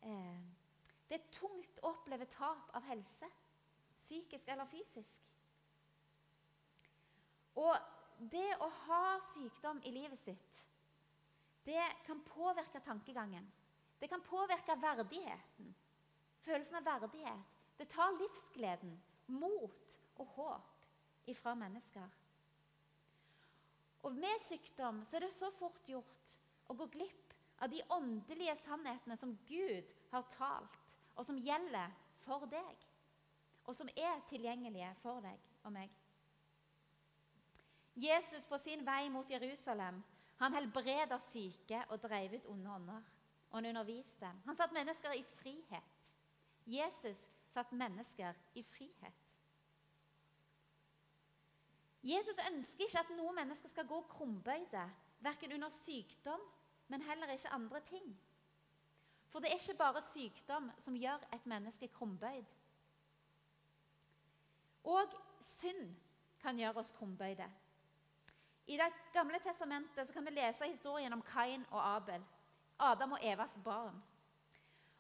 Eh, 0.08 0.46
det 1.10 1.18
er 1.18 1.34
tungt 1.34 1.82
å 1.84 1.92
oppleve 1.92 2.28
tap 2.32 2.72
av 2.76 2.86
helse, 2.90 3.28
psykisk 3.96 4.48
eller 4.52 4.70
fysisk. 4.70 5.22
Og 7.56 7.76
det 8.32 8.48
å 8.64 8.70
ha 8.86 9.04
sykdom 9.34 9.82
i 9.84 9.94
livet 9.96 10.20
sitt, 10.20 10.64
det 11.66 11.84
kan 12.06 12.22
påvirke 12.28 12.80
tankegangen. 12.86 13.48
Det 14.00 14.10
kan 14.12 14.22
påvirke 14.22 14.76
verdigheten. 14.82 15.76
Følelsen 16.46 16.78
av 16.78 16.86
verdighet. 16.86 17.55
Det 17.78 17.88
tar 17.92 18.16
livsgleden, 18.20 18.96
mot 19.28 20.00
og 20.22 20.28
håp 20.36 21.30
ifra 21.32 21.56
mennesker. 21.58 22.10
Og 24.06 24.14
med 24.14 24.42
sykdom 24.46 25.02
så 25.04 25.18
er 25.18 25.26
det 25.26 25.34
så 25.34 25.50
fort 25.52 25.88
gjort 25.90 26.34
å 26.70 26.76
gå 26.78 26.88
glipp 26.94 27.34
av 27.66 27.72
de 27.72 27.82
åndelige 27.90 28.54
sannhetene 28.62 29.18
som 29.18 29.34
Gud 29.48 29.90
har 30.12 30.28
talt, 30.36 30.96
og 31.16 31.26
som 31.26 31.40
gjelder 31.42 31.94
for 32.22 32.46
deg, 32.52 32.88
og 33.66 33.74
som 33.76 33.90
er 33.98 34.22
tilgjengelige 34.30 34.92
for 35.02 35.24
deg 35.26 35.66
og 35.66 35.74
meg. 35.74 35.90
Jesus 37.96 38.46
på 38.46 38.60
sin 38.60 38.84
vei 38.86 39.08
mot 39.10 39.30
Jerusalem 39.32 40.04
han 40.38 40.54
helbreda 40.54 41.18
syke 41.24 41.80
og 41.90 42.02
dreiv 42.04 42.36
ut 42.36 42.48
onde 42.52 42.72
ånder. 42.72 43.04
Og 43.50 43.58
han 43.58 43.70
underviste. 43.72 44.32
Han 44.46 44.58
satte 44.58 44.76
mennesker 44.76 45.16
i 45.16 45.24
frihet. 45.40 46.10
Jesus 46.68 47.22
satte 47.56 47.76
mennesker 47.80 48.36
i 48.56 48.64
frihet. 48.64 49.36
Jesus 52.06 52.38
ønsker 52.52 52.86
ikke 52.86 53.02
at 53.02 53.16
noen 53.18 53.40
mennesker 53.40 53.72
skal 53.72 53.88
gå 53.90 54.02
krumbøyde, 54.12 54.84
verken 55.26 55.56
under 55.56 55.72
sykdom, 55.74 56.42
men 56.88 57.02
heller 57.02 57.32
ikke 57.34 57.54
andre 57.56 57.82
ting. 57.88 58.12
For 59.34 59.42
det 59.42 59.50
er 59.50 59.58
ikke 59.58 59.78
bare 59.80 60.02
sykdom 60.06 60.70
som 60.78 60.98
gjør 61.00 61.24
et 61.34 61.46
menneske 61.50 61.88
krumbøyd. 61.88 62.46
Og 64.86 65.16
synd 65.42 65.96
kan 66.42 66.58
gjøre 66.62 66.84
oss 66.84 66.94
krumbøyde. 66.94 67.48
I 68.68 68.78
Det 68.78 68.92
gamle 69.14 69.40
testamentet 69.40 70.14
kan 70.14 70.26
vi 70.26 70.32
lese 70.32 70.70
historien 70.70 71.14
om 71.14 71.22
Kain 71.22 71.66
og 71.72 71.96
Abel. 71.96 72.24
Adam 72.80 73.12
og 73.12 73.20
Evas 73.22 73.58
barn. 73.64 74.04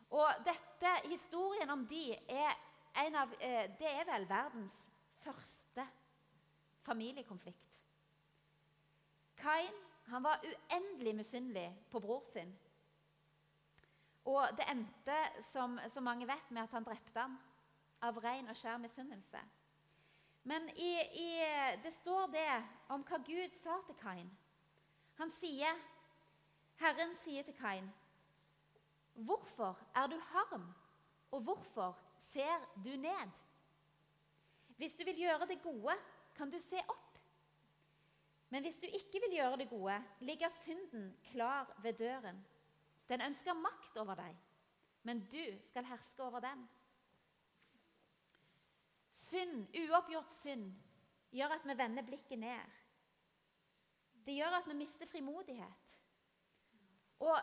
Og 0.10 0.46
dette, 0.46 0.92
Historien 1.10 1.70
om 1.70 1.88
de 1.88 2.14
er, 2.14 2.54
av, 2.96 3.34
eh, 3.40 3.72
det 3.80 3.90
er 3.90 4.06
vel 4.08 4.30
verdens 4.30 4.76
første 5.24 5.88
familiekonflikt. 6.86 7.80
Kain 9.38 9.74
han 10.06 10.24
var 10.24 10.44
uendelig 10.46 11.16
misunnelig 11.16 11.76
på 11.92 12.00
bror 12.00 12.24
sin. 12.30 12.54
Og 14.26 14.48
det 14.58 14.66
endte, 14.70 15.18
som, 15.52 15.80
som 15.90 16.04
mange 16.04 16.28
vet, 16.28 16.52
med 16.52 16.64
at 16.64 16.72
han 16.72 16.86
drepte 16.86 17.20
ham 17.20 17.38
av 18.02 18.18
ren 18.22 18.50
og 18.50 18.58
skjær 18.58 18.78
misunnelse. 18.82 19.42
Men 20.46 20.70
i, 20.78 20.94
i, 21.26 21.30
det 21.84 21.94
står 21.94 22.28
det 22.34 22.50
om 22.94 23.02
hva 23.06 23.18
Gud 23.26 23.54
sa 23.58 23.80
til 23.86 23.98
Kain. 24.02 24.30
Han 25.18 25.32
sier, 25.34 25.78
Herren 26.82 27.16
sier 27.24 27.46
til 27.48 27.58
Kain, 27.58 27.88
'Hvorfor 29.16 29.80
er 29.96 30.08
du 30.08 30.20
harm, 30.20 30.74
og 31.32 31.42
hvorfor 31.42 32.00
ser 32.20 32.70
du 32.76 32.90
ned?' 32.90 33.32
Hvis 34.78 34.96
du 34.96 35.04
vil 35.04 35.16
gjøre 35.16 35.48
det 35.48 35.62
gode, 35.62 35.96
kan 36.36 36.52
du 36.52 36.60
se 36.60 36.78
opp. 36.90 37.20
Men 38.50 38.64
hvis 38.64 38.80
du 38.80 38.88
ikke 38.88 39.22
vil 39.24 39.38
gjøre 39.38 39.58
det 39.58 39.70
gode, 39.70 40.04
ligger 40.20 40.50
synden 40.50 41.18
klar 41.24 41.80
ved 41.82 41.94
døren. 41.94 42.46
Den 43.10 43.22
ønsker 43.22 43.54
makt 43.54 43.98
over 43.98 44.16
deg, 44.16 44.38
men 45.04 45.20
du 45.32 45.44
skal 45.70 45.86
herske 45.86 46.24
over 46.24 46.40
den. 46.40 46.70
Synd, 49.10 49.68
uoppgjort 49.80 50.32
synd, 50.32 50.74
gjør 51.32 51.56
at 51.56 51.66
vi 51.66 51.78
vender 51.78 52.04
blikket 52.04 52.40
ned. 52.40 52.72
Det 54.26 54.36
gjør 54.36 54.60
at 54.60 54.68
vi 54.68 54.74
mister 54.74 55.06
frimodighet. 55.06 55.98
Og 57.20 57.38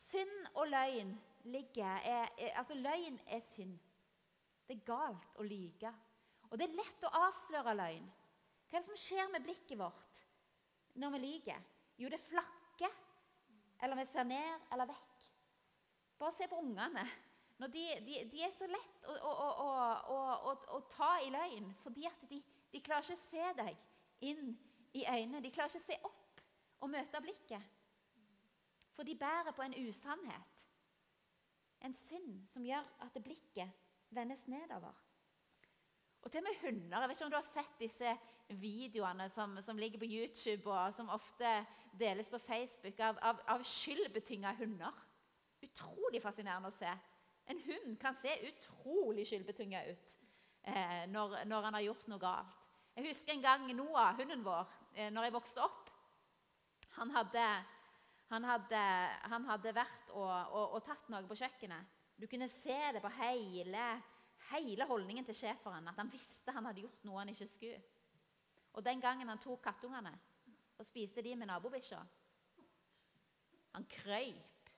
synd 0.00 0.48
og 0.54 0.68
løgn 0.70 1.12
ligger 1.52 2.00
er, 2.04 2.28
er, 2.38 2.54
Altså, 2.58 2.74
løgn 2.74 3.20
er 3.26 3.42
synd. 3.44 3.76
Det 4.68 4.78
er 4.78 4.86
galt 4.86 5.36
å 5.40 5.44
lyge. 5.46 5.92
Og 6.50 6.58
det 6.58 6.66
er 6.66 6.78
lett 6.78 7.06
å 7.06 7.14
avsløre 7.26 7.76
løgn. 7.78 8.08
Hva 8.70 8.78
er 8.78 8.84
det 8.84 8.88
som 8.88 9.00
skjer 9.02 9.30
med 9.32 9.44
blikket 9.44 9.78
vårt 9.78 10.20
når 11.00 11.14
vi 11.14 11.22
lyver? 11.24 11.64
Jo, 11.98 12.10
det 12.10 12.20
flakker. 12.22 12.92
Eller 13.82 13.98
vi 13.98 14.06
ser 14.12 14.28
ned 14.28 14.72
eller 14.72 14.88
vekk. 14.90 15.26
Bare 16.20 16.36
se 16.36 16.48
på 16.48 16.60
ungene. 16.60 17.04
De, 17.60 17.84
de, 18.06 18.22
de, 18.30 18.40
er 18.44 18.52
så 18.56 18.64
lett 18.70 19.08
å, 19.10 19.14
å, 19.20 19.58
å, 20.14 20.52
å, 20.76 20.78
ta 20.88 21.10
i 21.20 21.28
løgn 21.32 21.66
fordi 21.82 22.06
at 22.08 22.22
de, 22.30 22.38
de 22.72 22.80
klarer 22.80 23.04
ikke 23.04 23.18
å 23.18 23.26
se 23.26 23.50
deg 23.58 24.30
inn 24.30 24.54
i 24.96 25.04
øynene. 25.04 25.42
De 25.44 25.52
klarer 25.52 25.74
ikke 25.74 25.82
å 25.82 25.88
se 25.90 25.98
opp 26.08 26.40
og 26.80 26.92
møte 26.94 27.20
blikket. 27.24 27.79
For 29.00 29.04
de 29.04 29.16
bærer 29.16 29.52
på 29.56 29.62
en 29.62 29.88
usannhet. 29.88 30.66
En 31.80 31.94
synd 31.94 32.48
som 32.52 32.64
gjør 32.64 32.84
at 33.00 33.22
blikket 33.24 33.70
vendes 34.10 34.42
nedover. 34.48 34.92
Og 36.22 36.30
til 36.30 36.42
og 36.42 36.44
med 36.44 36.58
hunder. 36.60 37.00
Jeg 37.00 37.08
vet 37.08 37.16
ikke 37.16 37.24
om 37.24 37.30
du 37.30 37.36
har 37.38 37.46
sett 37.48 37.78
disse 37.80 38.12
videoene 38.48 39.30
som, 39.32 39.56
som 39.64 39.80
ligger 39.80 39.98
på 39.98 40.04
YouTube, 40.04 40.68
og 40.72 40.92
som 40.94 41.08
ofte 41.08 41.54
deles 41.96 42.28
på 42.28 42.42
Facebook, 42.44 43.00
av, 43.00 43.16
av, 43.22 43.40
av 43.46 43.64
skyldbetynga 43.64 44.52
hunder. 44.60 45.00
Utrolig 45.64 46.20
fascinerende 46.20 46.68
å 46.68 46.78
se. 46.82 46.92
En 47.48 47.64
hund 47.70 47.96
kan 48.04 48.20
se 48.20 48.36
utrolig 48.52 49.24
skyldbetynga 49.32 49.84
ut 49.88 50.14
eh, 50.68 51.08
når, 51.08 51.40
når, 51.48 51.70
han 51.70 51.80
har 51.80 51.88
gjort 51.88 52.08
noe 52.12 52.20
galt. 52.20 52.62
Jeg 53.00 53.08
husker 53.08 53.32
en 53.32 53.48
gang 53.48 53.68
Noah, 53.72 54.12
hunden 54.20 54.44
vår, 54.44 54.80
eh, 54.92 55.08
når 55.08 55.30
jeg 55.30 55.38
vokste 55.40 55.64
opp. 55.64 55.88
Han 57.00 57.16
hadde, 57.16 57.48
han 58.30 58.46
hadde, 58.46 58.80
han 59.32 59.46
hadde 59.48 59.74
vært 59.74 60.12
og, 60.14 60.30
og, 60.30 60.76
og, 60.76 60.80
tatt 60.86 61.08
noe 61.10 61.26
på 61.28 61.38
kjøkkenet. 61.40 61.98
Du 62.20 62.28
kunne 62.30 62.48
se 62.52 62.78
det 62.94 63.02
på 63.02 63.10
hele, 63.16 63.84
hele 64.52 64.86
holdningen 64.86 65.26
til 65.26 65.38
schæferen, 65.40 65.88
at 65.90 65.98
han 65.98 66.12
visste 66.12 66.54
han 66.54 66.68
hadde 66.68 66.84
gjort 66.84 67.04
noe 67.08 67.22
han 67.22 67.32
ikke 67.32 67.48
skulle. 67.50 67.80
Og 68.78 68.84
den 68.86 69.02
gangen 69.02 69.28
han 69.28 69.42
tok 69.42 69.62
kattungene 69.64 70.12
og 70.78 70.86
spiste 70.86 71.22
de 71.26 71.34
med 71.36 71.50
nabobikkja 71.50 71.98
Han 73.74 73.84
krøyp 73.90 74.70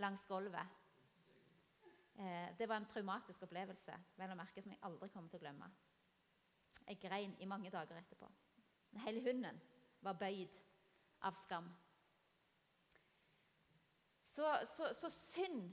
langs 0.00 0.26
gulvet 0.26 0.84
Eh, 2.16 2.58
det 2.58 2.68
var 2.68 2.76
en 2.76 2.86
traumatisk 2.86 3.42
opplevelse 3.42 3.94
vel 4.16 4.30
å 4.30 4.36
merke, 4.38 4.62
som 4.62 4.70
jeg 4.70 4.82
aldri 4.86 5.08
kommer 5.10 5.30
til 5.32 5.40
å 5.40 5.42
glemme. 5.42 5.70
Jeg 6.86 7.00
grein 7.02 7.32
i 7.42 7.48
mange 7.50 7.72
dager 7.74 7.98
etterpå. 7.98 8.28
Hele 9.02 9.22
hunden 9.24 9.58
var 10.04 10.18
bøyd 10.20 10.60
av 11.26 11.34
skam. 11.40 11.66
Så, 14.34 14.48
så, 14.66 14.88
så 14.98 15.10
synd, 15.14 15.68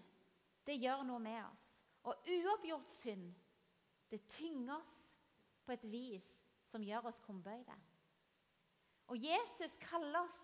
det 0.68 0.78
gjør 0.78 1.02
noe 1.08 1.22
med 1.24 1.40
oss. 1.48 1.68
Og 2.06 2.28
uoppgjort 2.30 2.90
synd, 2.90 3.32
det 4.12 4.22
tynger 4.30 4.76
oss 4.76 4.96
på 5.66 5.74
et 5.74 5.86
vis 5.90 6.28
som 6.70 6.84
gjør 6.86 7.10
oss 7.10 7.22
krumbøyde. 7.26 7.78
Og 9.12 9.18
Jesus 9.18 9.74
kaller 9.82 10.22
oss 10.22 10.40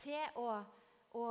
til 0.00 0.40
å, 0.40 0.46
å, 1.18 1.24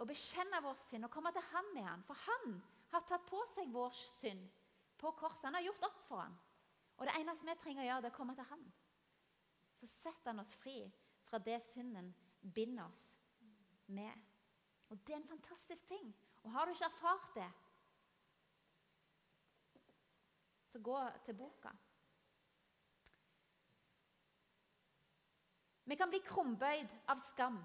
å 0.00 0.06
bekjenne 0.08 0.62
vår 0.64 0.78
synd 0.80 1.08
og 1.08 1.12
komme 1.12 1.32
til 1.34 1.44
Han 1.52 1.68
med 1.74 1.86
Han. 1.90 2.06
For 2.08 2.24
Han 2.24 2.56
har 2.94 3.04
tatt 3.08 3.26
på 3.28 3.42
seg 3.52 3.68
vår 3.74 3.92
synd 3.96 4.48
på 4.96 5.12
korset. 5.18 5.44
Han 5.50 5.58
har 5.58 5.66
gjort 5.68 5.88
opp 5.90 6.00
for 6.08 6.24
han. 6.24 6.36
Og 6.96 7.06
det 7.06 7.16
eneste 7.20 7.44
vi 7.44 7.56
trenger 7.60 7.84
å 7.84 7.88
gjøre, 7.90 8.04
det 8.04 8.08
er 8.10 8.14
å 8.14 8.16
komme 8.16 8.36
til 8.38 8.48
han. 8.48 8.62
Så 9.76 9.88
setter 9.90 10.32
han 10.32 10.40
oss 10.40 10.54
fri 10.56 10.78
fra 11.28 11.40
det 11.42 11.58
synden 11.66 12.14
binder 12.40 12.86
oss 12.86 13.10
med. 13.92 14.14
Og 14.88 14.98
det 15.06 15.14
er 15.14 15.20
en 15.20 15.28
fantastisk 15.28 15.86
ting. 15.88 16.14
Og 16.44 16.52
har 16.52 16.64
du 16.64 16.72
ikke 16.72 16.84
erfart 16.84 17.30
det, 17.34 17.48
så 20.66 20.78
gå 20.78 20.98
til 21.24 21.34
boka. 21.34 21.70
Vi 25.84 25.96
kan 25.96 26.10
bli 26.10 26.18
krumbøyd 26.26 26.90
av 27.08 27.20
skam. 27.22 27.58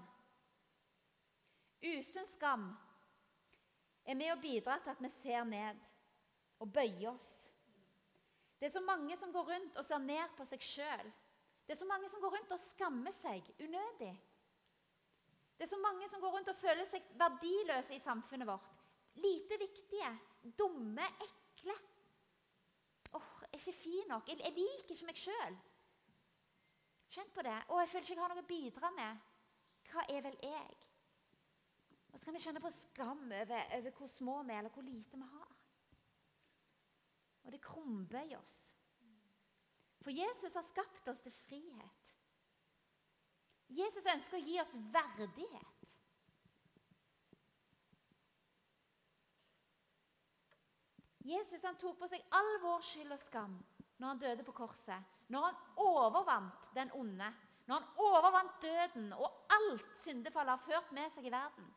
Usunn 1.82 2.26
skam 2.30 2.68
er 4.06 4.18
med 4.18 4.30
å 4.30 4.40
bidra 4.42 4.78
til 4.78 4.94
at 4.94 5.02
vi 5.02 5.10
ser 5.16 5.42
ned 5.46 5.82
og 6.62 6.70
bøyer 6.70 7.10
oss. 7.10 7.32
Det 8.58 8.68
er 8.68 8.74
så 8.76 8.84
mange 8.86 9.16
som 9.18 9.32
går 9.34 9.48
rundt 9.50 9.78
og 9.78 9.86
ser 9.86 9.98
ned 9.98 10.36
på 10.38 10.46
seg 10.46 10.62
sjøl. 10.62 11.08
Det 11.66 11.74
er 11.74 11.80
så 11.80 11.88
mange 11.90 12.10
som 12.10 12.22
går 12.22 12.36
rundt 12.36 12.54
og 12.54 12.62
skammer 12.62 13.14
seg 13.16 13.48
unødig. 13.58 14.12
Det 15.62 15.68
er 15.68 15.76
så 15.76 15.78
mange 15.78 16.08
som 16.10 16.20
går 16.20 16.32
rundt 16.34 16.48
og 16.50 16.56
føler 16.58 16.86
seg 16.90 17.04
verdiløse 17.14 17.94
i 17.94 18.02
samfunnet 18.02 18.48
vårt. 18.48 18.64
Lite 19.22 19.54
viktige, 19.60 20.08
dumme, 20.58 21.04
ekle. 21.22 21.76
Åh, 23.12 23.20
oh, 23.20 23.44
er 23.46 23.60
ikke 23.60 23.74
fin 23.76 24.08
nok. 24.10 24.26
Jeg, 24.26 24.40
jeg 24.42 24.56
liker 24.56 24.96
ikke 24.96 25.06
meg 25.06 25.20
sjøl. 25.22 25.58
Kjenn 27.14 27.30
på 27.30 27.44
det. 27.46 27.54
Å, 27.68 27.78
jeg 27.78 27.92
føler 27.92 28.08
ikke 28.08 28.16
jeg 28.16 28.22
har 28.24 28.34
noe 28.34 28.42
å 28.42 28.48
bidra 28.48 28.90
med. 28.96 29.22
Hva 29.92 30.04
er 30.10 30.26
vel 30.26 30.40
jeg? 30.48 30.82
Og 32.10 32.18
så 32.18 32.26
kan 32.26 32.40
vi 32.40 32.42
kjenne 32.42 32.66
på 32.66 32.74
skam 32.80 33.22
over, 33.28 33.72
over 33.78 33.96
hvor 34.00 34.10
små 34.10 34.36
vi 34.42 34.56
er, 34.56 34.64
eller 34.64 34.74
hvor 34.74 34.88
lite 34.88 35.20
vi 35.22 35.32
har. 35.36 35.56
Og 37.46 37.54
det 37.54 37.62
krumbøyer 37.68 38.40
oss. 38.42 38.58
For 40.02 40.10
Jesus 40.10 40.58
har 40.58 40.66
skapt 40.66 41.14
oss 41.14 41.22
til 41.22 41.38
frihet. 41.44 42.01
Jesus 43.68 44.06
ønsker 44.14 44.38
å 44.38 44.44
gi 44.46 44.58
oss 44.60 44.74
verdighet. 44.94 45.92
Jesus 51.22 51.62
han 51.64 51.78
tok 51.78 52.00
på 52.00 52.08
seg 52.10 52.22
all 52.34 52.56
vår 52.62 52.82
skyld 52.82 53.14
og 53.14 53.20
skam 53.22 53.54
når 54.02 54.08
han 54.08 54.22
døde 54.22 54.44
på 54.46 54.54
korset. 54.56 55.10
Når 55.30 55.44
han 55.46 55.60
overvant 55.84 56.64
den 56.74 56.90
onde. 56.98 57.28
Når 57.66 57.78
han 57.78 58.00
overvant 58.02 58.56
døden 58.62 59.12
og 59.14 59.46
alt 59.54 59.92
syndefallet 59.96 60.56
har 60.56 60.66
ført 60.66 60.90
med 60.96 61.14
seg 61.14 61.28
i 61.28 61.32
verden. 61.32 61.68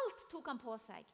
Alt 0.00 0.24
tok 0.32 0.48
han 0.48 0.62
på 0.62 0.78
seg. 0.80 1.04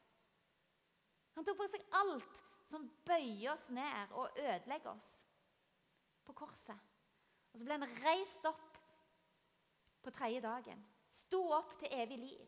Han 1.35 1.47
tok 1.47 1.59
på 1.59 1.67
seg 1.71 1.83
alt 1.99 2.39
som 2.67 2.87
bøyer 3.05 3.51
oss 3.53 3.67
ned 3.75 4.15
og 4.15 4.39
ødelegger 4.39 4.93
oss 4.93 5.11
på 6.25 6.35
korset. 6.37 6.77
Og 7.51 7.59
så 7.59 7.67
ble 7.67 7.75
han 7.75 7.97
reist 8.05 8.47
opp 8.47 8.80
på 10.03 10.13
tredje 10.15 10.41
dagen. 10.43 10.81
Sto 11.11 11.41
opp 11.55 11.75
til 11.79 11.91
evig 11.91 12.19
liv. 12.21 12.47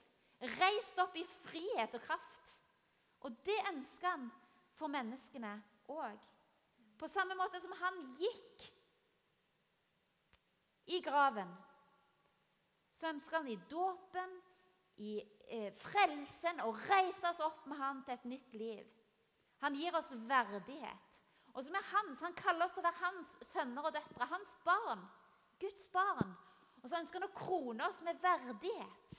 Reist 0.60 1.00
opp 1.00 1.16
i 1.16 1.26
frihet 1.46 1.96
og 1.96 2.04
kraft. 2.04 2.54
Og 3.24 3.36
det 3.46 3.60
ønsker 3.72 4.10
han 4.10 4.30
for 4.76 4.92
menneskene 4.92 5.54
òg. 5.92 6.18
På 7.00 7.08
samme 7.08 7.36
måte 7.36 7.62
som 7.62 7.74
han 7.80 8.00
gikk 8.20 8.66
i 10.94 11.00
graven, 11.04 11.50
så 12.92 13.10
ønsker 13.10 13.40
han 13.40 13.48
i 13.52 13.60
dåpen, 13.70 14.36
i 15.02 15.16
eh, 15.50 15.72
frelsen, 15.74 16.62
å 16.62 16.74
reise 16.76 17.32
oss 17.32 17.42
opp 17.42 17.66
med 17.68 17.80
han 17.80 18.04
til 18.06 18.14
et 18.14 18.28
nytt 18.36 18.54
liv. 18.60 18.92
Han 19.64 19.76
gir 19.80 19.96
oss 19.98 20.12
verdighet. 20.30 21.10
Og 21.54 21.64
som 21.66 21.76
er 21.78 21.86
hans, 21.92 22.22
Han 22.22 22.34
kaller 22.34 22.66
oss 22.66 22.74
til 22.74 22.82
å 22.82 22.88
være 22.88 23.02
hans 23.02 23.34
sønner 23.46 23.86
og 23.86 23.94
døtre, 23.94 24.26
hans 24.30 24.56
barn. 24.66 25.04
Guds 25.62 25.88
barn. 25.94 26.34
Og 26.84 26.92
så 26.92 27.00
ønsker 27.00 27.22
han 27.22 27.30
å 27.30 27.38
krone 27.38 27.88
oss 27.88 28.02
med 28.04 28.20
verdighet. 28.22 29.18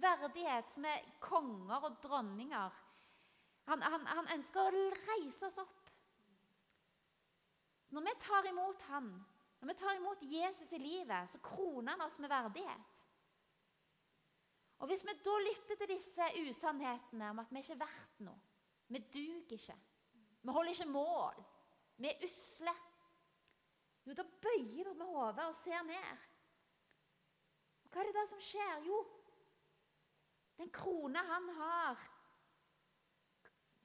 Verdighet 0.00 0.72
som 0.72 0.86
er 0.88 1.04
konger 1.22 1.84
og 1.84 1.98
dronninger. 2.02 2.78
Han, 3.68 3.82
han, 3.84 4.06
han 4.08 4.32
ønsker 4.38 4.64
å 4.64 4.86
reise 4.94 5.50
oss 5.50 5.60
opp. 5.60 5.90
Så 7.86 7.94
når 7.94 8.08
vi 8.08 8.14
tar 8.24 8.48
imot 8.48 8.82
han, 8.88 9.10
når 9.60 9.70
vi 9.70 9.78
tar 9.78 9.98
imot 9.98 10.24
Jesus 10.26 10.72
i 10.72 10.80
livet, 10.80 11.30
så 11.30 11.42
kroner 11.44 11.92
han 11.92 12.06
oss 12.06 12.18
med 12.22 12.32
verdighet. 12.32 12.92
Og 14.78 14.90
Hvis 14.90 15.04
vi 15.06 15.14
da 15.24 15.36
lytter 15.40 15.78
til 15.80 15.88
disse 15.88 16.26
usannhetene 16.42 17.30
om 17.32 17.38
at 17.40 17.52
vi 17.52 17.62
ikke 17.62 17.76
er 17.76 17.84
verdt 17.84 18.18
noe, 18.26 18.40
vi 18.92 19.00
duger 19.12 19.56
ikke, 19.56 19.76
vi 20.42 20.52
holder 20.52 20.74
ikke 20.74 20.88
mål, 20.90 21.38
vi 21.96 22.10
er 22.10 22.26
usle 22.26 22.74
da 24.16 24.24
bøyer 24.24 24.92
vi 24.96 25.06
hodet 25.12 25.44
og 25.44 25.56
ser 25.58 25.82
ned. 25.86 26.26
Og 27.84 27.90
Hva 27.92 28.02
er 28.02 28.08
det 28.10 28.16
da 28.16 28.26
som 28.30 28.42
skjer? 28.42 28.84
Jo, 28.86 29.00
den 30.56 30.70
krona 30.72 31.22
han 31.28 31.48
har 31.58 32.04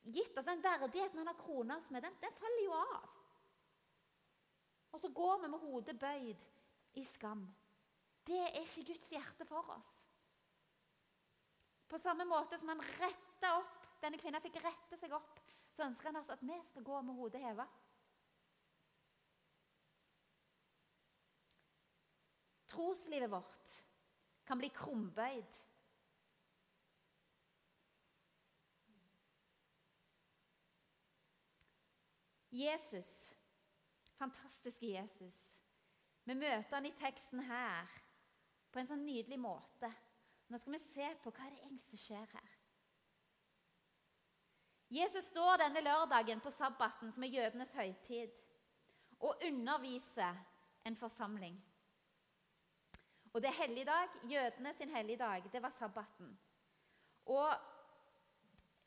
gitt 0.03 0.37
oss, 0.37 0.47
den 0.47 0.63
verdigheten 0.63 1.19
han 1.21 1.29
har 1.29 1.39
krona 1.39 1.77
oss 1.77 1.89
med, 1.91 2.03
den, 2.03 2.15
den 2.21 2.37
faller 2.39 2.63
jo 2.65 2.77
av. 2.77 3.09
Og 4.91 4.99
så 4.99 5.11
går 5.15 5.43
vi 5.43 5.51
med 5.51 5.59
hodet 5.59 5.99
bøyd 5.99 6.47
i 6.99 7.03
skam. 7.07 7.43
Det 8.27 8.39
er 8.39 8.63
ikke 8.63 8.87
Guds 8.91 9.11
hjerte 9.11 9.45
for 9.47 9.69
oss. 9.75 9.91
På 11.87 11.99
samme 11.99 12.25
måte 12.27 12.57
som 12.59 12.71
han 12.71 12.83
retta 12.99 13.55
opp 13.59 13.87
denne 14.01 14.19
kvinnen 14.19 14.41
fikk 14.43 14.61
rette 14.63 14.97
seg 14.97 15.13
opp, 15.13 15.39
så 15.75 15.85
ønsker 15.85 16.09
han 16.09 16.19
altså 16.21 16.35
at 16.35 16.43
vi 16.43 16.57
skal 16.69 16.85
gå 16.87 17.01
med 17.05 17.17
hodet 17.19 17.41
heva. 17.43 17.67
Troslivet 22.71 23.31
vårt 23.31 23.75
kan 24.47 24.59
bli 24.61 24.69
krumbøyd 24.75 25.59
Jesus, 32.51 33.31
fantastiske 34.17 34.85
Jesus. 34.85 35.53
Vi 36.23 36.33
møter 36.33 36.75
han 36.75 36.85
i 36.85 36.95
teksten 36.99 37.39
her 37.47 37.87
på 38.71 38.81
en 38.81 38.89
sånn 38.89 39.05
nydelig 39.07 39.39
måte. 39.39 39.87
Nå 40.51 40.59
skal 40.59 40.75
vi 40.75 40.81
se 40.83 41.07
på 41.23 41.31
hva 41.31 41.47
det 41.47 41.61
egentlig 41.61 41.87
som 41.87 42.01
skjer 42.03 42.33
her. 42.35 42.49
Jesus 44.91 45.29
står 45.31 45.61
denne 45.61 45.83
lørdagen 45.85 46.43
på 46.43 46.51
sabbaten, 46.51 47.11
som 47.15 47.23
er 47.23 47.31
jødenes 47.37 47.71
høytid, 47.79 48.33
og 49.23 49.39
underviser 49.47 50.35
en 50.83 50.97
forsamling. 50.99 51.55
Og 53.33 53.41
det 53.41 53.49
er 53.49 53.61
helligdag, 53.63 54.15
jødene 54.23 54.73
sin 54.73 54.95
helligdag, 54.95 55.43
det 55.51 55.61
var 55.61 55.69
sabbaten. 55.69 56.39
Og 57.25 57.53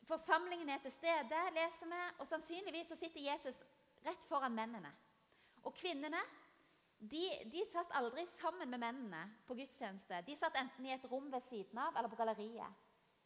Forsamlingen 0.05 0.69
er 0.69 0.77
til 0.77 0.91
stede, 0.91 1.37
leser 1.55 1.89
vi, 1.89 2.01
og 2.19 2.27
sannsynligvis 2.27 2.91
så 2.91 2.95
sitter 2.95 3.31
Jesus 3.31 3.63
rett 4.05 4.25
foran 4.29 4.53
mennene. 4.53 4.91
Og 5.65 5.73
kvinnene 5.73 6.19
de, 6.99 7.23
de, 7.51 7.63
satt 7.71 7.93
aldri 7.97 8.25
sammen 8.37 8.69
med 8.69 8.79
mennene 8.79 9.23
på 9.47 9.57
gudstjeneste. 9.57 10.21
De 10.27 10.35
satt 10.37 10.57
enten 10.61 10.85
i 10.85 10.93
et 10.93 11.07
rom 11.11 11.31
ved 11.33 11.41
siden 11.49 11.79
av 11.81 11.97
eller 11.97 12.11
på 12.11 12.19
galleriet. 12.19 12.83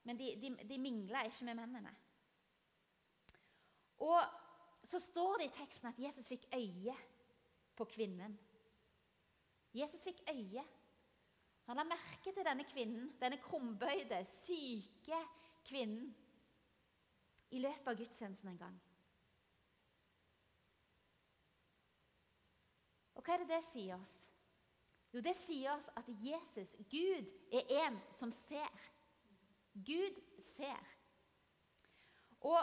Men 0.07 0.17
de, 0.17 0.31
de, 0.39 0.53
de 0.69 0.79
mingla 0.79 1.25
ikke 1.27 1.49
med 1.49 1.59
mennene. 1.59 1.91
Og 3.99 4.21
så 4.87 5.01
står 5.03 5.41
det 5.41 5.49
i 5.49 5.55
teksten 5.59 5.91
at 5.91 5.99
Jesus 5.99 6.31
fikk 6.31 6.47
øye 6.55 6.95
på 7.75 7.85
kvinnen. 7.91 8.39
Jesus 9.75 10.03
fikk 10.07 10.23
øye. 10.31 10.63
Han 11.69 11.77
la 11.77 11.83
merke 11.85 12.31
til 12.33 12.41
denne 12.41 12.63
kvinnen, 12.65 13.11
denne 13.21 13.37
krumbøyde, 13.37 14.23
syke 14.25 15.17
kvinnen 15.69 16.07
i 17.53 17.59
løpet 17.61 17.91
av 17.91 17.99
gudstjenesten 17.99 18.49
en 18.49 18.57
gang. 18.57 18.79
Og 23.13 23.21
hva 23.21 23.35
er 23.35 23.43
det 23.43 23.51
det 23.51 23.59
sier 23.67 23.99
oss? 23.99 24.15
Jo, 25.13 25.21
det 25.21 25.35
sier 25.37 25.75
oss 25.75 25.91
at 26.01 26.09
Jesus, 26.23 26.73
Gud, 26.89 27.29
er 27.53 27.69
en 27.83 27.99
som 28.17 28.33
ser. 28.33 28.81
Gud 29.73 30.17
ser. 30.55 30.89
Og 32.49 32.57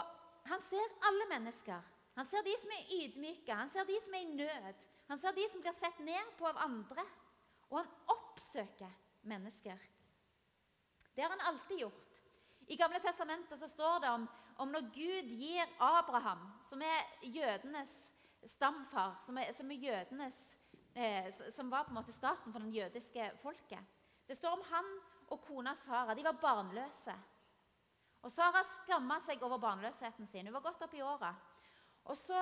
han 0.51 0.67
ser 0.67 0.97
alle 1.07 1.29
mennesker. 1.31 1.87
Han 2.19 2.27
ser 2.27 2.43
de 2.43 2.57
som 2.59 2.75
er 2.75 2.91
ydmyke, 2.99 3.55
han 3.55 3.71
ser 3.71 3.87
de 3.87 4.01
som 4.03 4.19
er 4.19 4.27
i 4.27 4.35
nød. 4.35 4.83
Han 5.07 5.23
ser 5.23 5.39
de 5.39 5.47
som 5.47 5.63
blir 5.63 5.79
sett 5.79 6.03
ned 6.03 6.35
på 6.35 6.51
av 6.51 6.59
andre. 6.67 7.07
Og 7.69 7.79
han 7.79 7.91
oppsøker 8.37 8.91
mennesker. 9.25 9.77
Det 11.15 11.23
har 11.23 11.29
han 11.33 11.47
alltid 11.49 11.79
gjort. 11.81 12.19
I 12.67 12.75
Gamle 12.77 12.99
testamentet 13.01 13.59
så 13.59 13.67
står 13.67 14.03
det 14.03 14.09
om, 14.13 14.27
om 14.61 14.69
når 14.69 14.89
Gud 14.93 15.31
gir 15.39 15.65
Abraham, 15.81 16.43
som 16.67 16.81
er 16.85 17.25
jødenes 17.25 17.93
stamfar, 18.53 19.17
som, 19.25 19.39
er, 19.41 19.53
som, 19.57 19.71
er 19.71 19.81
jødenes, 19.81 20.37
eh, 20.93 21.31
som 21.49 21.71
var 21.71 21.87
på 21.87 21.95
en 21.95 21.97
måte 21.97 22.13
starten 22.13 22.53
for 22.53 22.61
den 22.61 22.75
jødiske 22.75 23.31
folket 23.41 23.95
Det 24.27 24.37
står 24.37 24.59
om 24.59 24.63
han 24.69 24.93
og 25.33 25.41
kona 25.41 25.73
Sara. 25.75 26.13
De 26.15 26.23
var 26.23 26.37
barnløse. 26.41 27.15
Og 28.21 28.31
Sara 28.31 28.61
skamma 28.83 29.17
seg 29.23 29.41
over 29.43 29.57
barnløsheten 29.57 30.27
sin. 30.27 30.45
Hun 30.45 30.55
var 30.59 30.65
godt 30.67 30.83
opp 30.83 30.93
i 30.93 31.01
åra. 31.01 31.31
Og 32.11 32.17
så, 32.17 32.37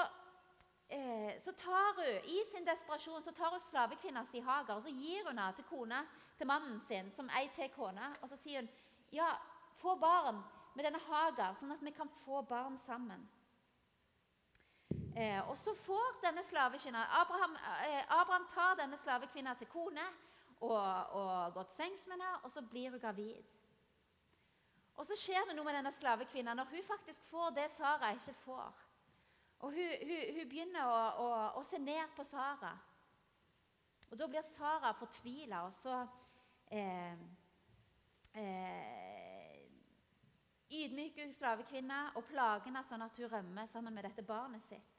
eh, 0.89 1.39
så, 1.39 1.51
tar 1.51 1.95
hun, 1.95 2.29
I 2.29 2.45
sin 2.51 2.65
desperasjon 2.65 3.23
så 3.23 3.31
tar 3.31 3.51
hun 3.51 3.59
slavekvinna 3.59 4.25
si 4.25 4.39
Hagar 4.39 4.75
og 4.75 4.83
så 4.83 4.93
gir 4.93 5.23
hun 5.25 5.37
henne 5.37 5.53
til 5.55 5.67
kona 5.69 6.03
til 6.37 6.47
mannen 6.47 6.81
sin, 6.87 7.11
som 7.11 7.29
ei 7.39 7.47
til 7.55 7.71
kone. 7.75 8.11
Og 8.21 8.29
så 8.29 8.37
sier 8.37 8.61
hun 8.61 8.69
ja, 9.11 9.31
få 9.79 9.95
barn 9.95 10.43
med 10.75 10.83
denne 10.85 10.99
Hagar, 11.07 11.55
sånn 11.55 11.71
at 11.75 11.83
vi 11.83 11.93
kan 11.95 12.09
få 12.25 12.41
barn 12.47 12.77
sammen. 12.85 13.23
Eh, 15.15 15.39
og 15.47 15.55
så 15.57 15.71
får 15.79 16.19
denne 16.25 16.43
slavekvinna 16.43 17.05
Abraham, 17.21 17.55
eh, 17.87 18.01
Abraham, 18.11 18.47
tar 18.51 18.75
denne 18.75 18.97
slavekvinna 18.99 19.53
til 19.55 19.69
kone 19.71 20.03
og, 20.59 21.13
og 21.15 21.53
går 21.53 21.63
til 21.69 21.75
sengs 21.75 22.07
med 22.07 22.17
henne, 22.17 22.33
og 22.43 22.51
så 22.51 22.61
blir 22.61 22.89
hun 22.91 22.99
gravid. 22.99 23.53
Og 24.95 25.07
så 25.07 25.15
skjer 25.19 25.47
det 25.47 25.55
noe 25.55 25.67
med 25.67 25.75
denne 25.75 25.93
slavekvinna 25.95 26.55
når 26.55 26.67
hun 26.71 26.83
faktisk 26.87 27.23
får 27.31 27.55
det 27.55 27.69
Sara 27.77 28.11
ikke 28.15 28.35
får. 28.43 28.84
Og 29.65 29.73
hun, 29.73 29.93
hun, 30.07 30.35
hun 30.37 30.49
begynner 30.49 30.85
å, 30.85 30.97
å, 31.23 31.29
å, 31.57 31.63
se 31.65 31.79
ned 31.81 32.11
på 32.13 32.23
Sara. 32.27 32.75
Og 34.11 34.19
da 34.19 34.27
blir 34.29 34.45
Sara 34.45 34.91
fortvila, 34.93 35.63
og 35.65 35.73
så 35.73 35.95
eh, 36.69 37.23
eh, 38.37 39.63
ydmyker 40.69 41.25
hun 41.25 41.33
slavekvinna 41.33 42.03
og 42.13 42.27
plager 42.29 42.69
henne 42.69 42.85
sånn 42.85 43.07
at 43.07 43.17
hun 43.17 43.31
rømmer 43.31 43.73
sammen 43.73 43.97
med 43.97 44.05
dette 44.05 44.27
barnet 44.27 44.69
sitt. 44.69 44.93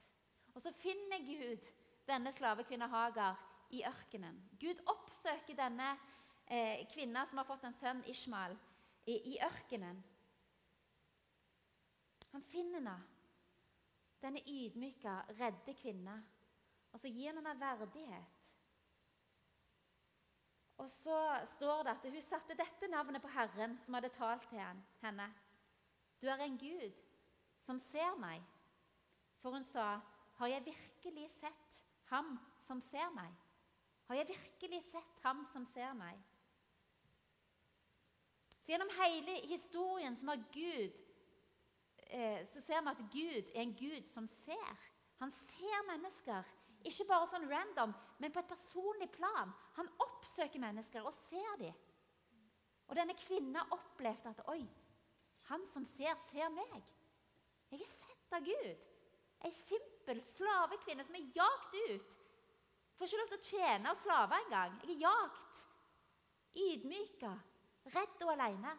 Og 0.50 0.62
så 0.64 0.74
finner 0.74 1.22
Gud 1.22 1.70
denne 2.08 2.34
slavekvinna 2.34 2.90
Hagar 2.90 3.38
i 3.70 3.86
ørkenen. 3.86 4.42
Gud 4.58 4.82
oppsøker 4.90 5.54
denne 5.62 5.94
eh, 6.50 6.82
kvinna 6.90 7.22
som 7.30 7.38
har 7.38 7.46
fått 7.46 7.70
en 7.70 7.74
sønn, 7.74 8.02
Ishmael, 8.10 8.58
i, 9.06 9.20
i 9.34 9.38
ørkenen. 9.46 10.02
Han 12.32 12.42
finner 12.42 12.80
henne, 12.80 12.96
denne 14.26 14.42
ydmyka, 14.42 15.20
redde 15.38 15.74
kvinna, 15.78 16.18
og 16.92 17.00
så 17.00 17.10
gir 17.12 17.30
han 17.30 17.40
henne 17.40 17.60
verdighet. 17.60 18.52
Og 20.76 20.90
så 20.90 21.18
står 21.44 21.82
det 21.82 21.94
at 21.94 22.06
hun 22.12 22.22
satte 22.22 22.56
dette 22.58 22.88
navnet 22.92 23.22
på 23.22 23.32
Herren 23.32 23.78
som 23.80 23.96
hadde 23.96 24.12
talt 24.12 24.44
til 24.50 24.60
henne. 25.02 25.28
Du 26.20 26.26
er 26.28 26.42
en 26.44 26.58
Gud 26.58 26.92
som 27.64 27.80
ser 27.80 28.16
meg. 28.20 28.42
For 29.40 29.50
hun 29.50 29.64
sa, 29.64 30.00
Har 30.36 30.46
jeg 30.46 30.64
virkelig 30.66 31.30
sett 31.30 31.76
ham 32.10 32.38
som 32.60 32.80
ser 32.80 33.08
meg? 33.14 33.32
Har 34.08 34.14
jeg 34.14 34.28
virkelig 34.28 34.82
sett 34.84 35.22
ham 35.22 35.46
som 35.48 35.64
ser 35.66 35.94
meg? 35.96 36.18
Så 38.62 38.72
Gjennom 38.72 38.90
hele 38.98 39.40
historien 39.46 40.16
som 40.16 40.28
har 40.28 40.42
Gud, 40.52 40.92
så 42.46 42.60
ser 42.62 42.82
vi 42.82 42.92
at 42.92 43.02
Gud 43.12 43.50
er 43.54 43.62
en 43.62 43.74
Gud 43.74 44.06
som 44.06 44.26
ser. 44.44 44.76
Han 45.18 45.32
ser 45.32 45.86
mennesker, 45.88 46.44
ikke 46.86 47.06
bare 47.08 47.26
sånn 47.26 47.48
random, 47.50 47.94
men 48.22 48.32
på 48.32 48.42
et 48.42 48.50
personlig 48.50 49.08
plan. 49.14 49.52
Han 49.78 49.88
oppsøker 50.04 50.62
mennesker 50.62 51.06
og 51.06 51.14
ser 51.16 51.56
dem. 51.62 51.74
Og 52.86 52.94
denne 52.94 53.16
kvinna 53.18 53.64
opplevde 53.74 54.30
at 54.30 54.44
Oi, 54.52 54.60
han 55.50 55.64
som 55.66 55.86
ser, 55.96 56.14
ser 56.28 56.52
meg. 56.54 56.76
Jeg 57.72 57.82
er 57.82 57.90
sett 57.90 58.36
av 58.36 58.46
Gud. 58.46 58.84
Ei 59.44 59.52
simpel 59.54 60.22
slavekvinne 60.24 61.04
som 61.06 61.18
er 61.18 61.26
jagt 61.34 61.74
ut. 61.90 62.12
Får 62.96 63.08
ikke 63.08 63.20
lov 63.20 63.32
til 63.32 63.40
å 63.40 63.48
tjene 63.50 63.92
og 63.92 63.98
slave 64.00 64.38
engang. 64.44 64.78
Jeg 64.82 64.94
er 64.94 65.02
jagt. 65.02 65.64
Ydmyka. 66.56 67.32
Redd 67.94 68.22
og 68.24 68.32
alene. 68.32 68.72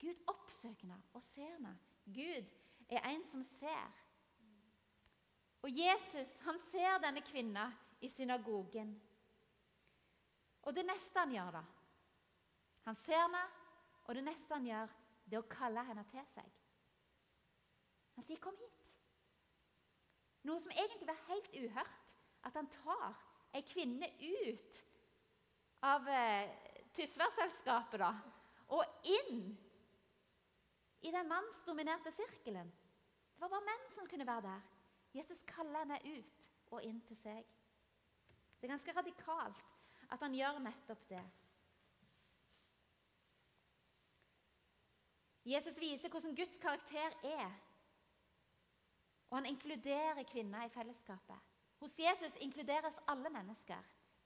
Gud 0.00 0.20
oppsøker 0.30 0.84
henne 0.84 1.00
og 1.14 1.24
ser 1.24 1.54
henne. 1.54 1.72
Gud 2.14 2.46
er 2.90 3.06
en 3.10 3.22
som 3.28 3.42
ser. 3.58 3.90
Og 5.62 5.70
Jesus 5.70 6.32
han 6.46 6.58
ser 6.70 6.98
denne 7.02 7.22
kvinna 7.24 7.68
i 8.00 8.08
synagogen. 8.08 8.94
Og 10.62 10.74
det 10.76 10.86
neste 10.88 11.18
han 11.18 11.32
gjør, 11.32 11.50
da 11.60 11.64
Han 12.84 12.96
ser 12.96 13.20
henne, 13.22 13.42
og 14.04 14.14
det 14.14 14.24
neste 14.24 14.54
han 14.54 14.66
gjør, 14.66 14.92
det 15.24 15.36
er 15.36 15.42
å 15.44 15.50
kalle 15.52 15.82
henne 15.84 16.04
til 16.10 16.24
seg. 16.34 16.46
Han 18.14 18.24
sier, 18.24 18.38
'Kom 18.38 18.56
hit'. 18.56 18.88
Noe 20.42 20.60
som 20.60 20.72
egentlig 20.72 21.06
var 21.06 21.26
helt 21.28 21.50
uhørt. 21.54 22.16
At 22.42 22.54
han 22.56 22.68
tar 22.72 23.16
ei 23.54 23.60
kvinne 23.62 24.08
ut 24.20 24.84
av 25.82 26.08
eh, 26.08 26.48
Tysværselskapet 26.96 28.02
og 28.68 28.84
inn 29.04 29.69
i 31.00 31.10
den 31.10 31.28
mannsdominerte 31.28 32.12
sirkelen. 32.12 32.70
Det 33.34 33.40
var 33.40 33.48
bare 33.48 33.68
menn 33.68 33.86
som 33.94 34.08
kunne 34.08 34.26
være 34.26 34.46
der. 34.48 34.68
Jesus 35.14 35.42
kaller 35.48 35.84
henne 35.84 36.18
ut 36.18 36.48
og 36.70 36.84
inn 36.84 37.00
til 37.08 37.18
seg. 37.18 37.46
Det 38.60 38.68
er 38.68 38.74
ganske 38.74 38.96
radikalt 38.96 39.62
at 40.10 40.20
han 40.20 40.34
gjør 40.34 40.58
nettopp 40.62 41.06
det. 41.08 41.22
Jesus 45.50 45.80
viser 45.80 46.12
hvordan 46.12 46.36
Guds 46.36 46.58
karakter 46.62 47.14
er. 47.24 47.54
Og 49.30 49.38
han 49.38 49.46
inkluderer 49.46 50.22
kvinner 50.28 50.66
i 50.66 50.74
fellesskapet. 50.74 51.38
Hos 51.80 51.98
Jesus 51.98 52.36
inkluderes 52.44 52.98
alle 53.08 53.30
mennesker. 53.30 53.80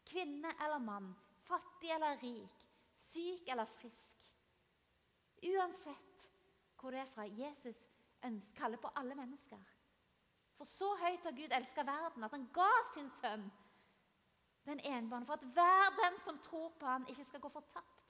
Kvinne 0.04 0.50
eller 0.64 0.78
mann, 0.78 1.14
fattig 1.46 1.92
eller 1.94 2.18
rik, 2.22 2.66
syk 2.96 3.48
eller 3.48 3.64
frisk. 3.78 4.26
Uansett 5.44 6.13
hvor 6.84 6.90
det 6.90 7.00
er 7.00 7.04
fra. 7.14 7.24
Jesus 7.24 7.86
ønsker, 8.24 8.60
kaller 8.60 8.78
på 8.78 8.90
alle 8.96 9.14
mennesker. 9.14 9.58
For 10.56 10.64
så 10.64 10.90
høyt 11.00 11.24
har 11.24 11.32
Gud 11.32 11.54
elska 11.56 11.82
verden 11.82 12.24
at 12.24 12.34
han 12.36 12.44
ga 12.52 12.72
sin 12.94 13.08
sønn 13.10 13.46
den 14.64 14.80
enbårne, 14.84 15.26
for 15.26 15.32
at 15.32 15.48
hver 15.56 15.96
den 16.02 16.20
som 16.20 16.38
tror 16.38 16.68
på 16.80 16.86
han 16.86 17.08
ikke 17.08 17.24
skal 17.24 17.40
gå 17.40 17.48
fortapt. 17.48 18.04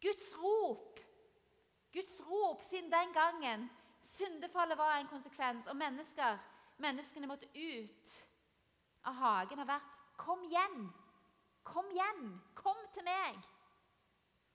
Guds 0.00 0.28
rop, 0.42 1.00
Guds 1.92 2.22
rop 2.30 2.62
siden 2.62 2.92
den 2.92 3.12
gangen 3.12 3.70
syndefallet 4.02 4.78
var 4.78 4.96
en 4.96 5.08
konsekvens, 5.08 5.66
og 5.66 5.76
mennesker, 5.76 6.38
menneskene 6.76 7.26
måtte 7.26 7.48
ut 7.48 8.14
av 9.04 9.14
hagen, 9.14 9.58
har 9.58 9.66
vært 9.66 9.94
'Kom 10.16 10.48
hjem! 10.50 10.92
Kom 11.64 11.90
hjem! 11.90 12.40
Kom 12.54 12.76
til 12.94 13.04
meg!' 13.04 13.57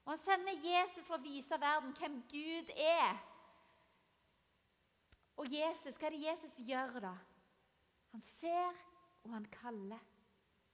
Og 0.05 0.11
Han 0.11 0.19
sender 0.19 0.63
Jesus 0.63 1.07
for 1.07 1.15
å 1.15 1.23
vise 1.23 1.59
verden 1.59 1.93
hvem 1.95 2.17
Gud 2.31 2.71
er. 2.75 3.21
Og 5.39 5.47
Jesus, 5.49 5.95
hva 5.97 6.09
er 6.09 6.15
det 6.15 6.25
Jesus 6.27 6.57
gjør, 6.67 6.99
da? 7.03 7.13
Han 8.11 8.21
ser, 8.21 8.81
og 9.23 9.31
han 9.33 9.47
kaller. 9.53 10.03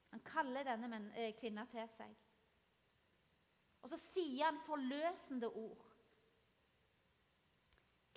Han 0.09 0.23
kaller 0.25 0.65
denne 0.67 0.99
eh, 1.15 1.35
kvinna 1.37 1.63
til 1.69 1.85
seg. 1.93 2.17
Og 3.85 3.93
så 3.93 3.99
sier 4.01 4.49
han 4.49 4.59
forløsende 4.65 5.47
ord. 5.47 5.85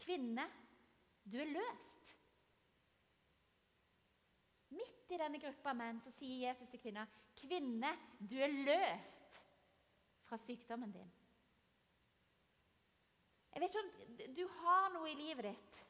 Kvinne, 0.03 0.49
du 1.23 1.37
er 1.39 1.53
løst. 1.53 2.17
Midt 4.73 5.13
i 5.13 5.21
denne 5.21 5.39
gruppa 5.39 5.77
menn 5.77 6.01
så 6.03 6.11
sier 6.17 6.49
Jesus 6.49 6.73
til 6.73 6.81
kvinna, 6.81 7.05
'Kvinne, 7.37 7.93
du 8.19 8.41
er 8.41 8.51
løst 8.67 9.22
fra 10.33 10.39
sykdommen 10.41 10.93
din'. 10.93 11.13
Jeg 13.53 13.61
vet 13.61 13.71
ikke 13.71 13.83
om 13.85 14.35
du 14.37 14.47
har 14.49 14.89
noe 14.93 15.11
i 15.11 15.15
livet 15.15 15.45
ditt. 15.45 15.85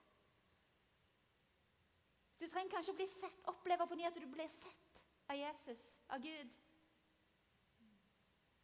Du 2.40 2.48
trenger 2.48 2.72
kanskje 2.72 2.92
å 2.92 2.98
bli 2.98 3.06
sett, 3.06 3.38
oppleve 3.52 3.86
på 3.86 3.94
ny 3.94 4.08
at 4.08 4.18
du 4.18 4.26
blir 4.26 4.50
sett 4.50 5.02
av 5.30 5.38
Jesus, 5.38 5.84
av 6.08 6.18
Gud. 6.26 6.50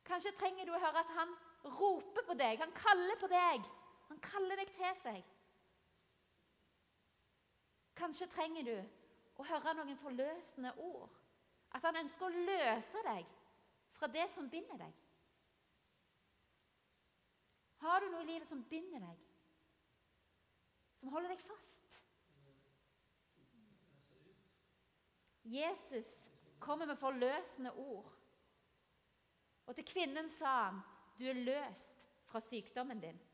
Kanskje 0.03 0.35
trenger 0.41 0.67
du 0.67 0.75
å 0.75 0.83
høre 0.83 0.99
at 0.99 1.15
han 1.21 1.39
roper 1.79 2.27
på 2.27 2.35
deg, 2.35 2.59
han 2.59 2.75
kaller 2.75 3.23
på 3.23 3.31
deg. 3.31 3.73
Han 4.09 4.21
kaller 4.21 4.57
deg 4.57 4.75
til 4.75 5.03
seg. 5.07 5.25
Kanskje 7.95 8.27
trenger 8.35 8.63
du 8.67 8.77
å 9.39 9.47
høre 9.47 9.79
noen 9.79 9.97
forløsende 9.97 10.75
ord. 10.79 11.11
At 11.71 11.87
han 11.87 12.03
ønsker 12.03 12.27
å 12.27 12.47
løse 12.51 13.11
deg 13.13 13.37
fra 13.93 14.11
det 14.11 14.27
som 14.35 14.51
binder 14.51 14.89
deg. 14.89 15.05
Har 17.79 18.01
du 18.01 18.11
noe 18.11 18.25
i 18.25 18.31
livet 18.33 18.49
som 18.49 18.65
binder 18.71 19.03
deg, 19.05 19.27
som 20.99 21.13
holder 21.15 21.35
deg 21.35 21.43
fast? 21.45 22.01
Jesus 25.49 26.31
kommer 26.59 26.87
med 26.87 26.99
forløsende 27.01 27.73
ord. 27.73 28.11
Og 29.69 29.77
til 29.77 29.87
kvinnen 29.87 30.31
sa 30.31 30.53
han, 30.65 30.81
'Du 31.19 31.25
er 31.25 31.45
løst 31.45 32.07
fra 32.27 32.41
sykdommen 32.41 33.01
din'. 33.01 33.25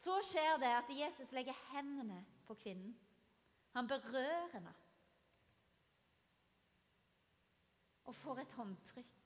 Så 0.00 0.22
skjer 0.24 0.56
det 0.56 0.72
at 0.72 0.90
Jesus 0.90 1.32
legger 1.32 1.56
hendene 1.72 2.26
på 2.46 2.54
kvinnen. 2.54 2.94
Han 3.70 3.88
berører 3.88 4.48
henne. 4.52 4.74
Og 8.04 8.14
får 8.14 8.38
et 8.38 8.52
håndtrykk. 8.52 9.19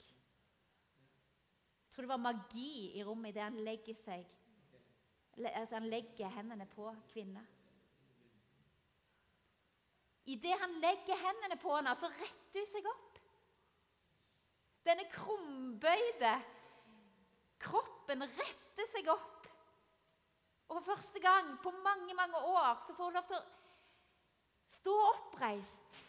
Tror 1.95 2.03
det 2.03 2.11
var 2.11 2.23
magi 2.23 2.91
i 2.99 3.05
rommet 3.07 3.31
idet 3.31 3.47
han 3.47 3.61
legger 3.63 3.95
seg 4.03 4.25
altså 5.35 5.75
han 5.75 5.89
legger 5.91 6.31
hendene 6.31 6.67
på 6.71 6.89
kvinnen. 7.11 7.47
Idet 10.31 10.61
han 10.61 10.77
legger 10.81 11.19
hendene 11.21 11.57
på 11.61 11.75
henne, 11.77 11.93
så 11.99 12.09
retter 12.09 12.63
hun 12.63 12.71
seg 12.71 12.87
opp. 12.89 13.19
Denne 14.85 15.05
krumbøyde 15.13 16.33
kroppen 17.65 18.25
retter 18.25 18.91
seg 18.93 19.11
opp. 19.13 19.49
Og 20.71 20.79
for 20.79 20.95
første 20.95 21.21
gang 21.21 21.55
på 21.63 21.73
mange 21.85 22.15
mange 22.17 22.41
år 22.41 22.81
så 22.87 22.97
får 22.97 23.11
hun 23.11 23.19
lov 23.19 23.29
til 23.29 23.39
å 23.39 23.45
stå 24.79 24.95
oppreist. 25.11 26.01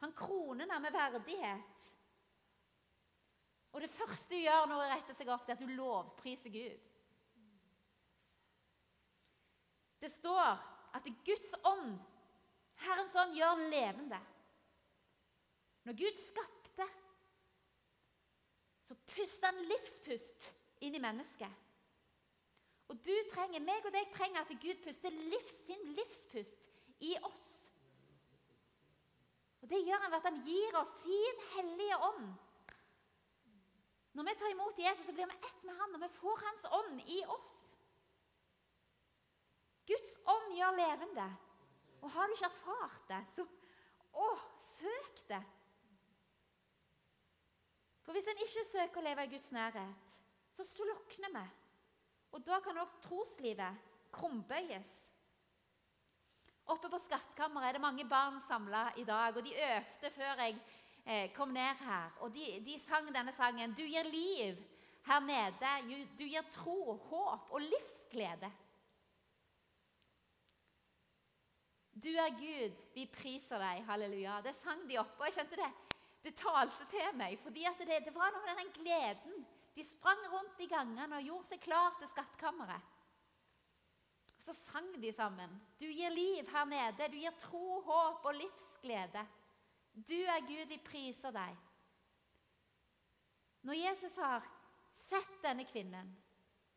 Han 0.00 0.14
kroner 0.16 0.64
henne 0.64 0.80
med 0.82 0.96
verdighet. 0.96 1.71
Og 3.72 3.80
det 3.80 3.90
første 3.90 4.34
du 4.34 4.40
gjør 4.42 4.66
når 4.68 4.82
hun 4.82 4.92
retter 4.92 5.16
seg 5.16 5.30
opp, 5.32 5.46
det 5.46 5.54
er 5.54 5.60
at 5.60 5.64
du 5.64 5.76
lovpriser 5.76 6.52
Gud. 6.52 6.88
Det 10.02 10.10
står 10.10 10.50
at 10.98 11.08
Guds 11.24 11.54
ånd, 11.64 11.94
Herrens 12.82 13.14
ånd, 13.16 13.36
gjør 13.38 13.62
levende. 13.70 14.18
Når 15.86 15.98
Gud 15.98 16.18
skapte, 16.20 16.86
så 18.86 18.98
pustet 19.14 19.48
han 19.48 19.64
livspust 19.70 20.50
inn 20.84 20.98
i 20.98 21.02
mennesket. 21.02 21.60
Og 22.92 22.98
du 23.00 23.14
trenger, 23.32 23.62
meg 23.64 23.86
og 23.88 23.94
deg 23.94 24.10
trenger 24.12 24.42
at 24.42 24.52
Gud 24.60 24.82
puster 24.84 25.14
livs, 25.14 25.54
sin 25.64 25.92
livspust 25.96 26.66
i 27.00 27.14
oss. 27.24 27.50
Og 29.62 29.70
Det 29.70 29.78
gjør 29.86 30.02
han 30.02 30.10
ved 30.10 30.18
at 30.18 30.26
han 30.28 30.42
gir 30.44 30.76
oss 30.76 30.96
sin 31.04 31.44
hellige 31.54 31.98
ånd. 32.10 32.32
Når 34.12 34.28
vi 34.28 34.34
tar 34.38 34.52
imot 34.52 34.78
Jesus, 34.78 35.06
så 35.06 35.14
blir 35.16 35.30
vi 35.30 35.38
ett 35.48 35.62
med 35.64 35.78
han, 35.78 35.94
og 35.94 36.02
vi 36.02 36.08
får 36.18 36.44
hans 36.46 36.66
ånd 36.78 37.00
i 37.06 37.22
oss. 37.32 37.60
Guds 39.88 40.18
ånd 40.28 40.52
gjør 40.56 40.76
levende. 40.76 41.26
Og 42.02 42.10
har 42.10 42.28
du 42.28 42.36
ikke 42.36 42.50
erfart 42.50 43.08
det, 43.08 43.20
så 43.32 43.46
å, 44.12 44.28
søk 44.66 45.22
det. 45.30 45.40
For 48.02 48.16
hvis 48.16 48.28
en 48.28 48.42
ikke 48.44 48.66
søker 48.66 49.00
å 49.00 49.06
leve 49.06 49.24
i 49.24 49.32
Guds 49.32 49.48
nærhet, 49.54 50.12
så 50.52 50.66
slukner 50.66 51.32
vi. 51.32 51.44
Og 52.32 52.44
da 52.44 52.58
kan 52.64 52.80
også 52.82 53.00
troslivet 53.06 53.88
krumbøyes. 54.12 54.92
Oppe 56.72 56.90
på 56.92 57.00
skattkammeret 57.02 57.70
er 57.70 57.76
det 57.76 57.84
mange 57.84 58.04
barn 58.08 58.38
samla 58.48 58.84
i 59.00 59.04
dag, 59.08 59.36
og 59.36 59.44
de 59.44 59.54
øvde 59.56 60.10
før 60.14 60.42
jeg 60.44 60.58
kom 61.34 61.48
ned 61.48 61.80
her. 61.82 62.10
Og 62.20 62.34
de, 62.34 62.60
de 62.64 62.78
sang 62.80 63.08
denne 63.14 63.32
sangen. 63.36 63.74
Du 63.74 63.82
gir 63.82 64.06
liv 64.08 64.58
her 65.06 65.20
nede. 65.20 66.04
Du 66.18 66.24
gir 66.24 66.44
tro, 66.54 66.96
håp 67.10 67.50
og 67.50 67.60
livsglede. 67.60 68.52
Du 72.02 72.08
er 72.08 72.30
Gud, 72.34 72.76
vi 72.94 73.06
priser 73.12 73.60
deg. 73.60 73.82
Halleluja. 73.86 74.40
Det 74.42 74.54
sang 74.58 74.86
de 74.88 74.98
oppe, 74.98 75.20
og 75.20 75.28
jeg 75.28 75.36
skjønte 75.36 75.58
det. 75.60 75.72
Det 76.22 76.32
talte 76.38 76.86
til 76.90 77.18
meg, 77.18 77.36
fordi 77.42 77.66
det, 77.82 77.98
det, 78.06 78.14
var 78.14 78.30
noe 78.32 78.46
med 78.46 78.58
den 78.62 78.72
gleden. 78.78 79.44
De 79.74 79.84
sprang 79.86 80.22
rundt 80.32 80.60
i 80.62 80.68
gangene 80.70 81.18
og 81.18 81.26
gjorde 81.26 81.50
seg 81.50 81.62
klar 81.64 81.94
til 81.98 82.10
skattkammeret. 82.12 82.90
Så 84.42 84.54
sang 84.56 84.88
de 85.02 85.12
sammen. 85.14 85.52
Du 85.78 85.86
gir 85.86 86.10
liv 86.10 86.48
her 86.50 86.66
nede. 86.66 87.08
Du 87.10 87.18
gir 87.18 87.34
tro, 87.38 87.80
håp 87.86 88.26
og 88.26 88.34
livsglede. 88.34 89.22
Du 89.92 90.16
er 90.16 90.40
Gud, 90.46 90.66
vi 90.68 90.78
priser 90.84 91.34
deg. 91.34 91.56
Når 93.62 93.78
Jesus 93.78 94.16
har 94.18 94.46
sett 95.06 95.34
denne 95.44 95.66
kvinnen, 95.68 96.10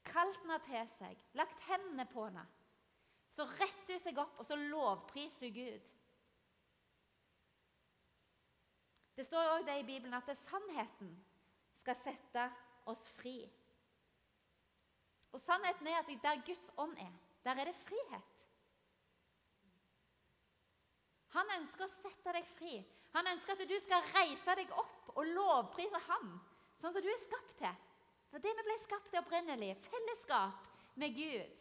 kalt 0.05 0.37
henne 0.43 0.59
til 0.67 0.89
seg, 0.99 1.21
lagt 1.33 1.63
hendene 1.69 2.05
på 2.11 2.27
henne, 2.27 2.43
så 3.31 3.47
retter 3.49 3.95
hun 3.95 4.03
seg 4.03 4.19
opp 4.21 4.39
og 4.39 4.47
så 4.47 4.57
lovpriser 4.59 5.49
hun 5.49 5.55
Gud. 5.55 5.91
Det 9.15 9.25
står 9.25 9.53
òg 9.55 9.65
det 9.65 9.79
i 9.79 9.87
Bibelen 9.87 10.13
at 10.13 10.27
det 10.27 10.35
er 10.35 10.43
sannheten 10.49 11.13
skal 11.79 11.95
sette 12.01 12.49
oss 12.91 13.07
fri. 13.15 13.37
Og 15.35 15.41
Sannheten 15.41 15.87
er 15.87 15.99
at 15.99 16.11
der 16.23 16.43
Guds 16.47 16.71
ånd 16.77 16.97
er, 16.97 17.15
der 17.43 17.59
er 17.59 17.65
det 17.65 17.75
frihet. 17.75 18.43
Han 21.35 21.51
ønsker 21.57 21.83
å 21.83 21.91
sette 21.91 22.33
deg 22.37 22.47
fri. 22.47 22.77
Han 23.15 23.27
ønsker 23.31 23.55
at 23.55 23.69
du 23.69 23.75
skal 23.79 24.03
reise 24.11 24.55
deg 24.59 24.71
opp 24.75 25.11
og 25.15 25.27
lovprise 25.37 25.99
ham, 26.09 26.31
sånn 26.81 26.93
som 26.93 27.03
du 27.03 27.07
er 27.11 27.21
skapt 27.21 27.53
til. 27.61 27.83
For 28.31 28.43
det 28.43 28.51
vi 28.57 28.65
ble 28.67 28.75
skapt 28.83 29.07
til 29.11 29.21
opprinnelig, 29.21 29.75
fellesskap 29.85 30.65
med 30.99 31.15
Gud. 31.15 31.53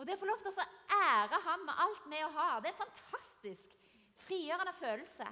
Og 0.00 0.06
det 0.06 0.16
å 0.16 0.20
få 0.22 0.28
lov 0.30 0.40
til 0.40 0.54
å 0.54 0.68
ære 0.96 1.40
ham 1.44 1.66
med 1.68 1.82
alt 1.84 2.06
vi 2.10 2.22
har, 2.36 2.62
det 2.62 2.70
er 2.70 2.72
en 2.72 2.80
fantastisk 2.80 3.74
frigjørende 4.24 4.72
følelse. 4.78 5.26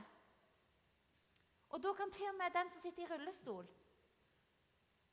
Og 1.72 1.80
da 1.82 1.94
kan 1.96 2.12
til 2.12 2.28
og 2.28 2.36
med 2.36 2.52
den 2.52 2.70
som 2.70 2.84
sitter 2.84 3.06
i 3.06 3.08
rullestol, 3.14 3.64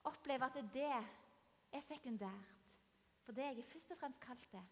oppleve 0.10 0.50
at 0.50 0.60
det 0.74 0.92
er 0.92 1.86
sekundært. 1.88 2.52
For 3.24 3.38
det 3.38 3.46
jeg 3.46 3.66
først 3.72 3.94
og 3.94 4.02
fremst 4.02 4.22
kalt 4.24 4.52
det, 4.52 4.66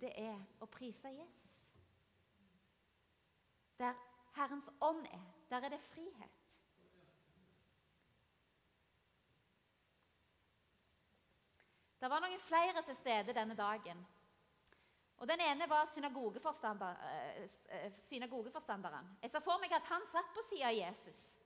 det 0.00 0.12
er 0.22 0.38
å 0.62 0.68
prise 0.70 1.10
Jesus. 1.16 1.50
Der 3.80 3.96
Herrens 4.40 4.70
ånd 4.80 5.04
er, 5.06 5.24
der 5.50 5.66
er 5.66 5.68
det 5.68 5.80
frihet. 5.84 6.56
Det 12.00 12.08
var 12.08 12.22
noen 12.24 12.40
flere 12.40 12.82
til 12.86 12.96
stede 12.96 13.34
denne 13.36 13.56
dagen. 13.56 14.00
Og 15.20 15.28
Den 15.28 15.40
ene 15.44 15.68
var 15.68 15.84
synagogeforstander, 15.92 16.96
eh, 17.68 17.92
synagogeforstanderen. 17.98 19.18
Jeg 19.22 19.30
sa 19.30 19.38
for 19.44 19.60
meg 19.60 19.72
at 19.72 19.84
han 19.84 20.06
satt 20.08 20.32
på 20.32 20.44
sida 20.48 20.70
av 20.70 20.78
Jesus 20.78 21.36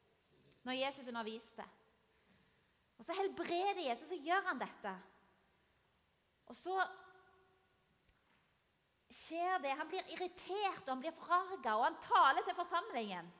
når 0.63 0.73
Jesus 0.73 1.09
underviste. 1.09 1.65
Og 2.99 3.05
Så 3.05 3.13
helbreder 3.13 3.89
Jesus, 3.89 4.13
og 4.13 4.19
gjør 4.19 4.47
han 4.47 4.59
dette. 4.59 4.95
Og 6.47 6.57
så 6.57 6.87
skjer 9.11 9.59
det. 9.63 9.75
Han 9.79 9.89
blir 9.89 10.15
irritert 10.15 10.85
og 10.87 10.95
han 10.95 11.03
blir 11.03 11.17
forarga, 11.17 11.77
og 11.77 11.85
han 11.89 11.99
taler 12.05 12.45
til 12.45 12.57
forsamlingen 12.59 13.33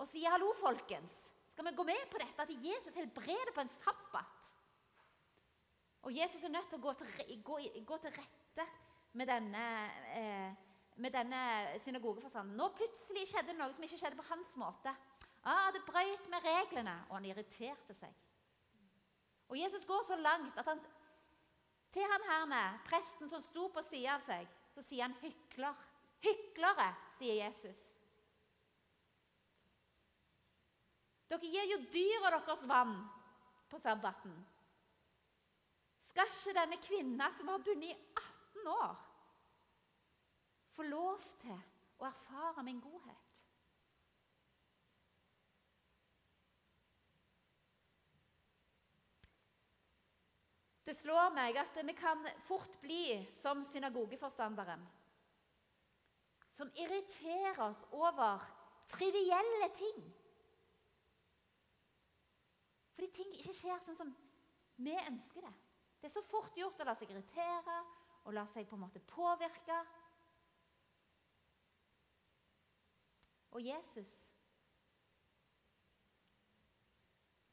og 0.00 0.08
sier 0.08 0.30
'hallo, 0.30 0.52
folkens'. 0.56 1.16
Skal 1.50 1.64
vi 1.64 1.76
gå 1.76 1.82
med 1.82 2.10
på 2.10 2.18
dette 2.18 2.42
at 2.42 2.50
Jesus 2.50 2.94
helbreder 2.94 3.52
på 3.54 3.60
en 3.60 3.68
sabbat? 3.68 4.40
Og 6.02 6.16
Jesus 6.16 6.44
er 6.44 6.48
nødt 6.48 6.68
til 6.68 6.78
å 6.78 6.82
gå 6.82 6.92
til, 6.92 7.42
gå, 7.44 7.58
gå 7.86 7.96
til 7.96 8.10
rette 8.10 8.66
med 9.12 9.26
denne, 9.26 9.64
eh, 10.16 10.54
med 10.96 11.12
denne 11.12 11.40
synagogeforstanden. 11.78 12.56
Nå 12.56 12.68
plutselig 12.68 13.28
skjedde 13.28 13.52
det 13.52 13.58
noe 13.58 13.72
som 13.72 13.82
ikke 13.82 13.98
skjedde 13.98 14.16
på 14.16 14.28
hans 14.30 14.56
måte. 14.56 14.94
Ah, 15.44 15.70
det 15.72 15.84
brøyt 15.84 16.28
med 16.28 16.44
reglene, 16.44 17.04
og 17.08 17.14
han 17.18 17.24
irriterte 17.24 17.94
seg. 17.94 18.14
Og 19.48 19.58
Jesus 19.58 19.84
går 19.84 20.04
så 20.06 20.16
langt 20.16 20.58
at 20.58 20.64
han 20.64 20.80
til 21.92 22.06
han 22.06 22.26
herne, 22.28 22.80
presten 22.86 23.28
som 23.28 23.42
sto 23.42 23.66
på 23.68 23.82
sida 23.82 24.14
av 24.14 24.22
seg, 24.22 24.46
så 24.74 24.82
sier 24.82 25.02
han 25.02 25.16
'hykler'. 25.20 25.86
Hyklere, 26.20 26.94
sier 27.18 27.34
Jesus. 27.44 27.80
Dere 31.30 31.46
gir 31.46 31.68
jo 31.70 31.78
dyra 31.94 32.32
deres 32.34 32.64
vann 32.68 32.96
på 33.70 33.78
sabbaten. 33.78 34.34
Skal 36.10 36.26
ikke 36.26 36.56
denne 36.56 36.78
kvinna 36.82 37.30
som 37.38 37.48
har 37.48 37.62
bundet 37.62 37.92
i 37.92 37.94
18 37.94 38.68
år, 38.72 38.96
få 40.74 40.82
lov 40.82 41.22
til 41.40 41.54
å 42.00 42.08
erfare 42.08 42.64
min 42.66 42.80
godhet? 42.82 43.29
Det 50.84 50.96
slår 50.96 51.34
meg 51.36 51.58
at 51.60 51.76
vi 51.86 51.94
kan 51.94 52.24
fort 52.46 52.80
bli 52.80 53.18
som 53.42 53.64
synagogeforstanderen. 53.64 54.82
Som 56.50 56.72
irriterer 56.74 57.60
oss 57.68 57.84
over 57.92 58.42
trivielle 58.90 59.68
ting. 59.76 60.00
Fordi 62.94 63.10
ting 63.16 63.36
ikke 63.38 63.54
skjer 63.56 63.84
sånn 63.84 63.96
som 63.96 64.10
vi 64.80 64.96
ønsker 64.96 65.44
det. 65.44 65.54
Det 66.00 66.08
er 66.08 66.16
så 66.16 66.24
fort 66.24 66.56
gjort 66.56 66.80
å 66.80 66.88
la 66.88 66.96
seg 66.96 67.12
irritere 67.12 67.78
og 68.24 68.34
la 68.36 68.46
seg 68.48 68.68
på 68.68 68.76
en 68.76 68.84
måte 68.86 69.02
påvirke. 69.08 69.78
Og 73.50 73.64
Jesus 73.64 74.30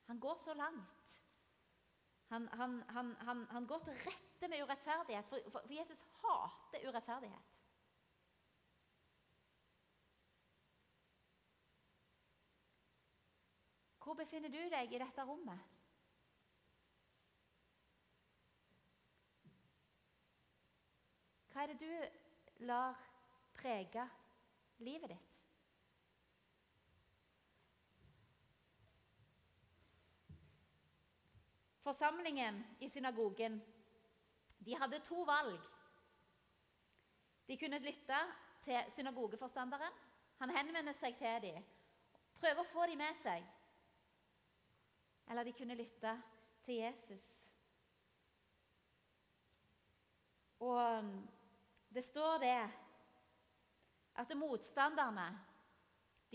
Han 0.07 0.19
går 0.23 0.37
så 0.39 0.53
langt 0.55 0.96
han, 2.29 2.47
han, 2.47 2.83
han, 3.19 3.47
han, 3.49 3.67
går 3.67 3.79
til 3.79 3.93
rette 3.93 4.47
med 4.47 4.63
urettferdighet, 4.63 5.25
for, 5.25 5.51
for, 5.51 5.73
Jesus 5.73 6.01
hater 6.01 6.89
urettferdighet. 6.89 7.59
Hvor 14.03 14.13
befinner 14.13 14.49
du 14.49 14.59
deg 14.71 14.93
i 14.93 14.99
dette 14.99 15.23
rommet? 15.27 15.73
Hva 21.51 21.63
er 21.63 21.73
det 21.73 21.79
du 21.81 22.63
lar 22.67 22.99
prege 23.57 24.03
livet 24.83 25.15
ditt? 25.15 25.36
Forsamlingen 31.87 32.65
i 32.79 32.89
synagogen 32.89 33.61
de 34.57 34.75
hadde 34.75 34.99
to 34.99 35.23
valg. 35.23 35.59
De 37.47 37.57
kunne 37.57 37.79
lytte 37.79 38.17
til 38.63 38.91
synagogeforstanderen. 38.91 39.93
Han 40.41 40.51
henvender 40.51 40.97
seg 40.99 41.15
til 41.15 41.45
dem, 41.45 41.63
prøver 42.41 42.59
å 42.59 42.67
få 42.67 42.89
dem 42.91 42.99
med 42.99 43.15
seg. 43.21 43.47
Eller 45.31 45.47
de 45.47 45.55
kunne 45.55 45.79
lytte 45.79 46.11
til 46.67 46.81
Jesus. 46.81 47.25
Og 50.59 50.83
um, 50.99 51.15
det 51.87 52.03
står 52.03 52.37
det 52.43 52.59
at 54.19 54.37
motstanderne 54.43 55.31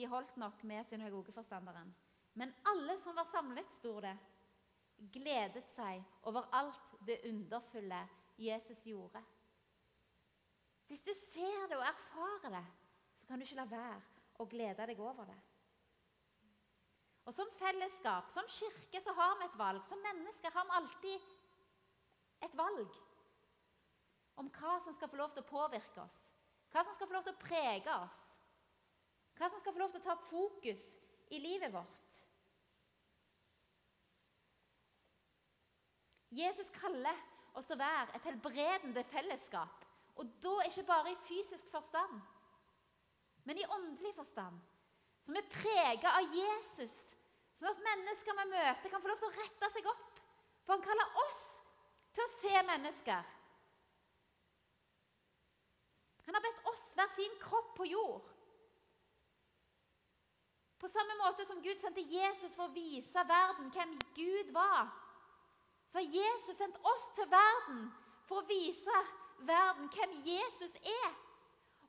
de 0.00 0.08
holdt 0.08 0.36
nok 0.40 0.64
med 0.64 0.88
synagogeforstanderen. 0.88 1.92
Men 2.40 2.56
alle 2.72 2.96
som 3.04 3.20
var 3.20 3.28
samlet, 3.28 3.68
sto 3.76 3.98
det, 4.00 4.16
gledet 5.12 5.68
seg 5.74 6.02
over 6.28 6.48
alt 6.54 6.96
det 7.06 7.20
underfulle 7.28 8.00
Jesus 8.38 8.84
gjorde. 8.86 9.22
Hvis 10.86 11.04
du 11.04 11.14
ser 11.16 11.68
det 11.68 11.76
og 11.78 11.86
erfarer 11.86 12.50
det, 12.56 12.66
så 13.16 13.26
kan 13.26 13.38
du 13.38 13.46
ikke 13.46 13.60
la 13.60 13.68
være 13.70 14.00
å 14.42 14.48
glede 14.50 14.86
deg 14.86 15.00
over 15.00 15.24
det. 15.28 15.38
Og 17.24 17.34
Som 17.34 17.50
fellesskap, 17.54 18.30
som 18.34 18.48
kirke, 18.50 19.00
så 19.00 19.12
har 19.14 19.38
vi 19.38 19.46
et 19.46 19.58
valg. 19.58 19.84
Som 19.86 20.02
mennesker 20.02 20.50
har 20.50 20.64
vi 20.64 20.76
alltid 20.78 21.20
et 22.42 22.56
valg 22.58 22.98
om 24.40 24.48
hva 24.58 24.78
som 24.82 24.94
skal 24.96 25.10
få 25.12 25.20
lov 25.20 25.32
til 25.34 25.44
å 25.44 25.50
påvirke 25.50 26.02
oss, 26.02 26.18
hva 26.72 26.82
som 26.84 26.94
skal 26.96 27.08
få 27.08 27.14
lov 27.14 27.26
til 27.26 27.36
å 27.36 27.42
prege 27.42 27.96
oss, 28.02 28.22
hva 29.38 29.48
som 29.48 29.60
skal 29.60 29.74
få 29.74 29.82
lov 29.82 29.92
til 29.92 30.02
å 30.02 30.06
ta 30.08 30.16
fokus 30.26 30.86
i 31.30 31.40
livet 31.40 31.72
vårt. 31.72 32.21
Jesus 36.32 36.70
kaller 36.74 37.18
oss 37.54 37.68
til 37.68 37.76
å 37.76 37.82
være 37.82 38.16
et 38.16 38.28
helbredende 38.28 39.04
fellesskap. 39.10 39.84
Og 40.20 40.28
da 40.44 40.54
ikke 40.66 40.86
bare 40.88 41.12
i 41.12 41.20
fysisk 41.26 41.68
forstand, 41.72 42.20
men 43.44 43.58
i 43.58 43.68
åndelig 43.76 44.14
forstand. 44.16 44.58
Som 45.22 45.36
er 45.38 45.50
prega 45.52 46.16
av 46.18 46.34
Jesus, 46.34 46.94
sånn 47.56 47.70
at 47.70 47.84
mennesker 47.84 48.38
vi 48.38 48.48
møter, 48.50 48.88
kan 48.90 49.02
få 49.02 49.10
lov 49.10 49.20
til 49.20 49.30
å 49.30 49.36
rette 49.36 49.70
seg 49.74 49.88
opp. 49.92 50.08
For 50.64 50.76
han 50.76 50.84
kaller 50.84 51.20
oss 51.26 51.44
til 52.14 52.24
å 52.24 52.32
se 52.36 52.64
mennesker. 52.68 53.30
Han 56.26 56.38
har 56.38 56.44
bedt 56.44 56.62
oss 56.70 56.84
være 56.98 57.16
sin 57.16 57.38
kropp 57.42 57.72
på 57.76 57.88
jord. 57.90 58.28
På 60.78 60.90
samme 60.90 61.14
måte 61.20 61.46
som 61.46 61.60
Gud 61.62 61.78
sendte 61.78 62.02
Jesus 62.10 62.54
for 62.56 62.66
å 62.66 62.74
vise 62.74 63.26
verden 63.28 63.70
hvem 63.74 63.94
Gud 64.16 64.50
var, 64.54 64.90
så 65.92 65.98
har 65.98 66.14
Jesus 66.16 66.56
sendt 66.56 66.78
oss 66.88 67.10
til 67.16 67.26
verden 67.28 67.80
for 68.24 68.40
å 68.40 68.48
vise 68.48 69.00
verden 69.44 69.90
hvem 69.92 70.14
Jesus 70.24 70.72
er. 70.80 71.10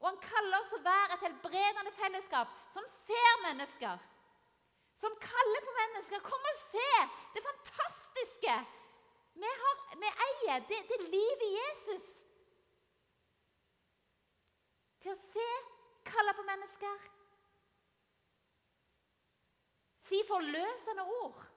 Og 0.01 0.09
han 0.09 0.17
kaller 0.25 0.57
oss 0.57 0.71
til 0.73 0.81
å 0.81 0.83
være 0.83 1.15
et 1.15 1.23
helbredende 1.29 1.93
fellesskap 1.95 2.51
som 2.73 2.89
ser 2.97 3.37
mennesker. 3.45 4.01
Som 4.99 5.15
kaller 5.23 5.63
på 5.63 5.75
mennesker. 5.77 6.25
Kom 6.25 6.49
og 6.51 6.59
se 6.65 6.89
det 7.37 7.45
fantastiske 7.45 8.57
vi, 9.39 9.53
har, 9.61 9.79
vi 10.03 10.11
eier. 10.27 10.67
Det, 10.67 10.81
det 10.91 10.99
livet 11.05 11.47
i 11.47 11.53
Jesus. 11.55 12.09
Til 14.99 15.15
å 15.15 15.21
se, 15.21 15.47
kalle 16.11 16.35
på 16.35 16.43
mennesker. 16.51 17.07
Si 20.11 20.19
forløsende 20.27 21.07
ord. 21.23 21.52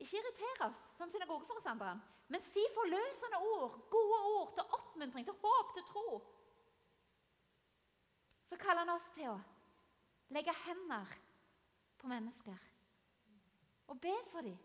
Ikke 0.00 0.16
irritere 0.16 0.70
oss 0.70 0.86
som 0.96 1.10
synagogeforstanderen, 1.12 2.00
men 2.32 2.44
si 2.46 2.62
forløsende 2.74 3.40
ord, 3.52 3.74
gode 3.92 4.20
ord 4.32 4.54
til 4.56 4.76
oppmuntring, 4.78 5.26
til 5.28 5.36
håp, 5.42 5.74
til 5.76 5.84
tro. 5.90 6.20
Så 8.48 8.56
kaller 8.56 8.86
han 8.86 8.94
oss 8.94 9.10
til 9.14 9.28
å 9.28 9.36
legge 10.34 10.54
hender 10.64 11.12
på 12.00 12.08
mennesker 12.10 12.66
og 13.90 14.00
be 14.00 14.14
for 14.30 14.46
dem. 14.46 14.56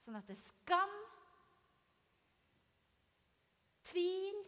Sånn 0.00 0.18
at 0.18 0.26
det 0.28 0.34
er 0.34 0.42
skam, 0.42 0.96
tvil, 3.88 4.42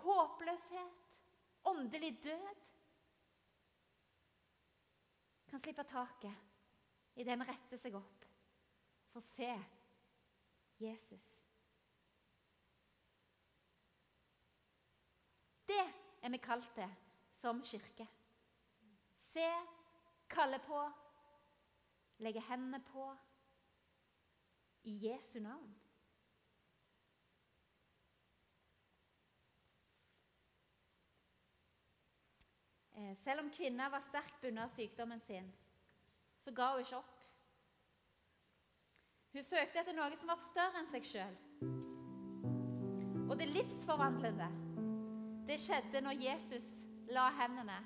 håpløshet, 0.00 1.04
åndelig 1.70 2.14
død 2.24 2.64
kan 5.50 5.62
slippe 5.62 5.86
taket 5.86 6.53
idet 7.14 7.38
vi 7.38 7.46
retter 7.48 7.80
seg 7.80 7.96
opp 7.98 8.26
for 9.12 9.22
å 9.22 9.28
se 9.34 9.50
Jesus. 10.82 11.28
Det 15.68 15.84
er 16.24 16.32
vi 16.34 16.40
kalt 16.42 16.68
til 16.74 16.90
som 17.38 17.62
kirke. 17.64 18.06
Se, 19.30 19.46
kalle 20.30 20.58
på, 20.64 20.80
legge 22.24 22.42
hendene 22.48 22.80
på 22.88 23.06
i 24.90 24.98
Jesu 25.06 25.38
navn. 25.42 25.72
Eh, 32.94 33.16
selv 33.24 33.40
om 33.40 33.50
kvinner 33.50 33.90
var 33.90 34.04
sterkt 34.06 34.40
bundet 34.42 34.64
av 34.68 34.74
sykdommen 34.74 35.20
sin, 35.26 35.48
så 36.44 36.52
ga 36.52 36.70
hun 36.72 36.84
ikke 36.84 36.96
opp. 36.96 37.20
Hun 39.32 39.42
søkte 39.42 39.80
etter 39.80 39.96
noe 39.96 40.16
som 40.18 40.28
var 40.30 40.42
større 40.44 40.82
enn 40.82 40.90
seg 40.92 41.06
sjøl. 41.08 41.36
Og 43.24 43.38
det 43.40 43.48
livsforvandlende, 43.48 44.50
det 45.48 45.56
skjedde 45.62 46.02
når 46.04 46.20
Jesus 46.20 46.66
la 47.10 47.30
hendene 47.38 47.78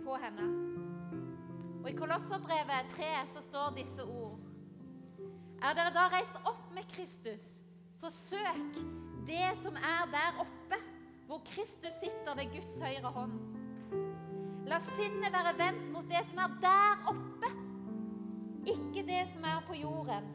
på 0.00 0.14
henne. 0.22 0.46
Og 1.80 1.90
I 1.90 1.96
Kolosserbrevet 1.98 2.94
3 2.94 3.10
så 3.34 3.42
står 3.42 3.74
disse 3.80 4.04
ord. 4.04 4.38
Er 5.60 5.74
dere 5.76 5.92
da 5.92 6.06
reist 6.12 6.38
opp 6.48 6.70
med 6.72 6.86
Kristus, 6.94 7.58
så 7.98 8.08
søk 8.14 8.78
det 9.28 9.50
som 9.60 9.76
er 9.76 10.06
der 10.14 10.38
oppe, 10.40 10.78
hvor 11.26 11.42
Kristus 11.50 11.98
sitter 11.98 12.38
ved 12.38 12.54
Guds 12.54 12.78
høyre 12.80 13.12
hånd. 13.18 13.34
La 14.70 14.78
sinnet 14.94 15.34
være 15.34 15.56
vendt 15.58 15.90
mot 15.92 16.08
det 16.08 16.22
som 16.30 16.40
er 16.46 16.56
der 16.62 17.10
oppe, 17.12 17.29
ikke 18.66 19.06
det 19.06 19.22
som 19.32 19.44
er 19.44 19.60
på 19.66 19.74
jorden. 19.74 20.26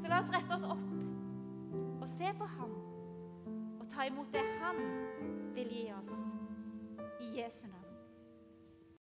Så 0.00 0.08
la 0.08 0.20
oss 0.20 0.30
rette 0.32 0.54
oss 0.54 0.64
opp 0.64 0.86
og 2.02 2.08
se 2.08 2.30
på 2.38 2.46
ham 2.58 2.76
og 3.80 3.88
ta 3.94 4.06
imot 4.06 4.30
det 4.34 4.44
han 4.60 4.78
vil 5.56 5.72
gi 5.72 5.88
oss 5.96 6.14
i 7.20 7.32
Jesu 7.40 7.66
navn. 7.66 7.85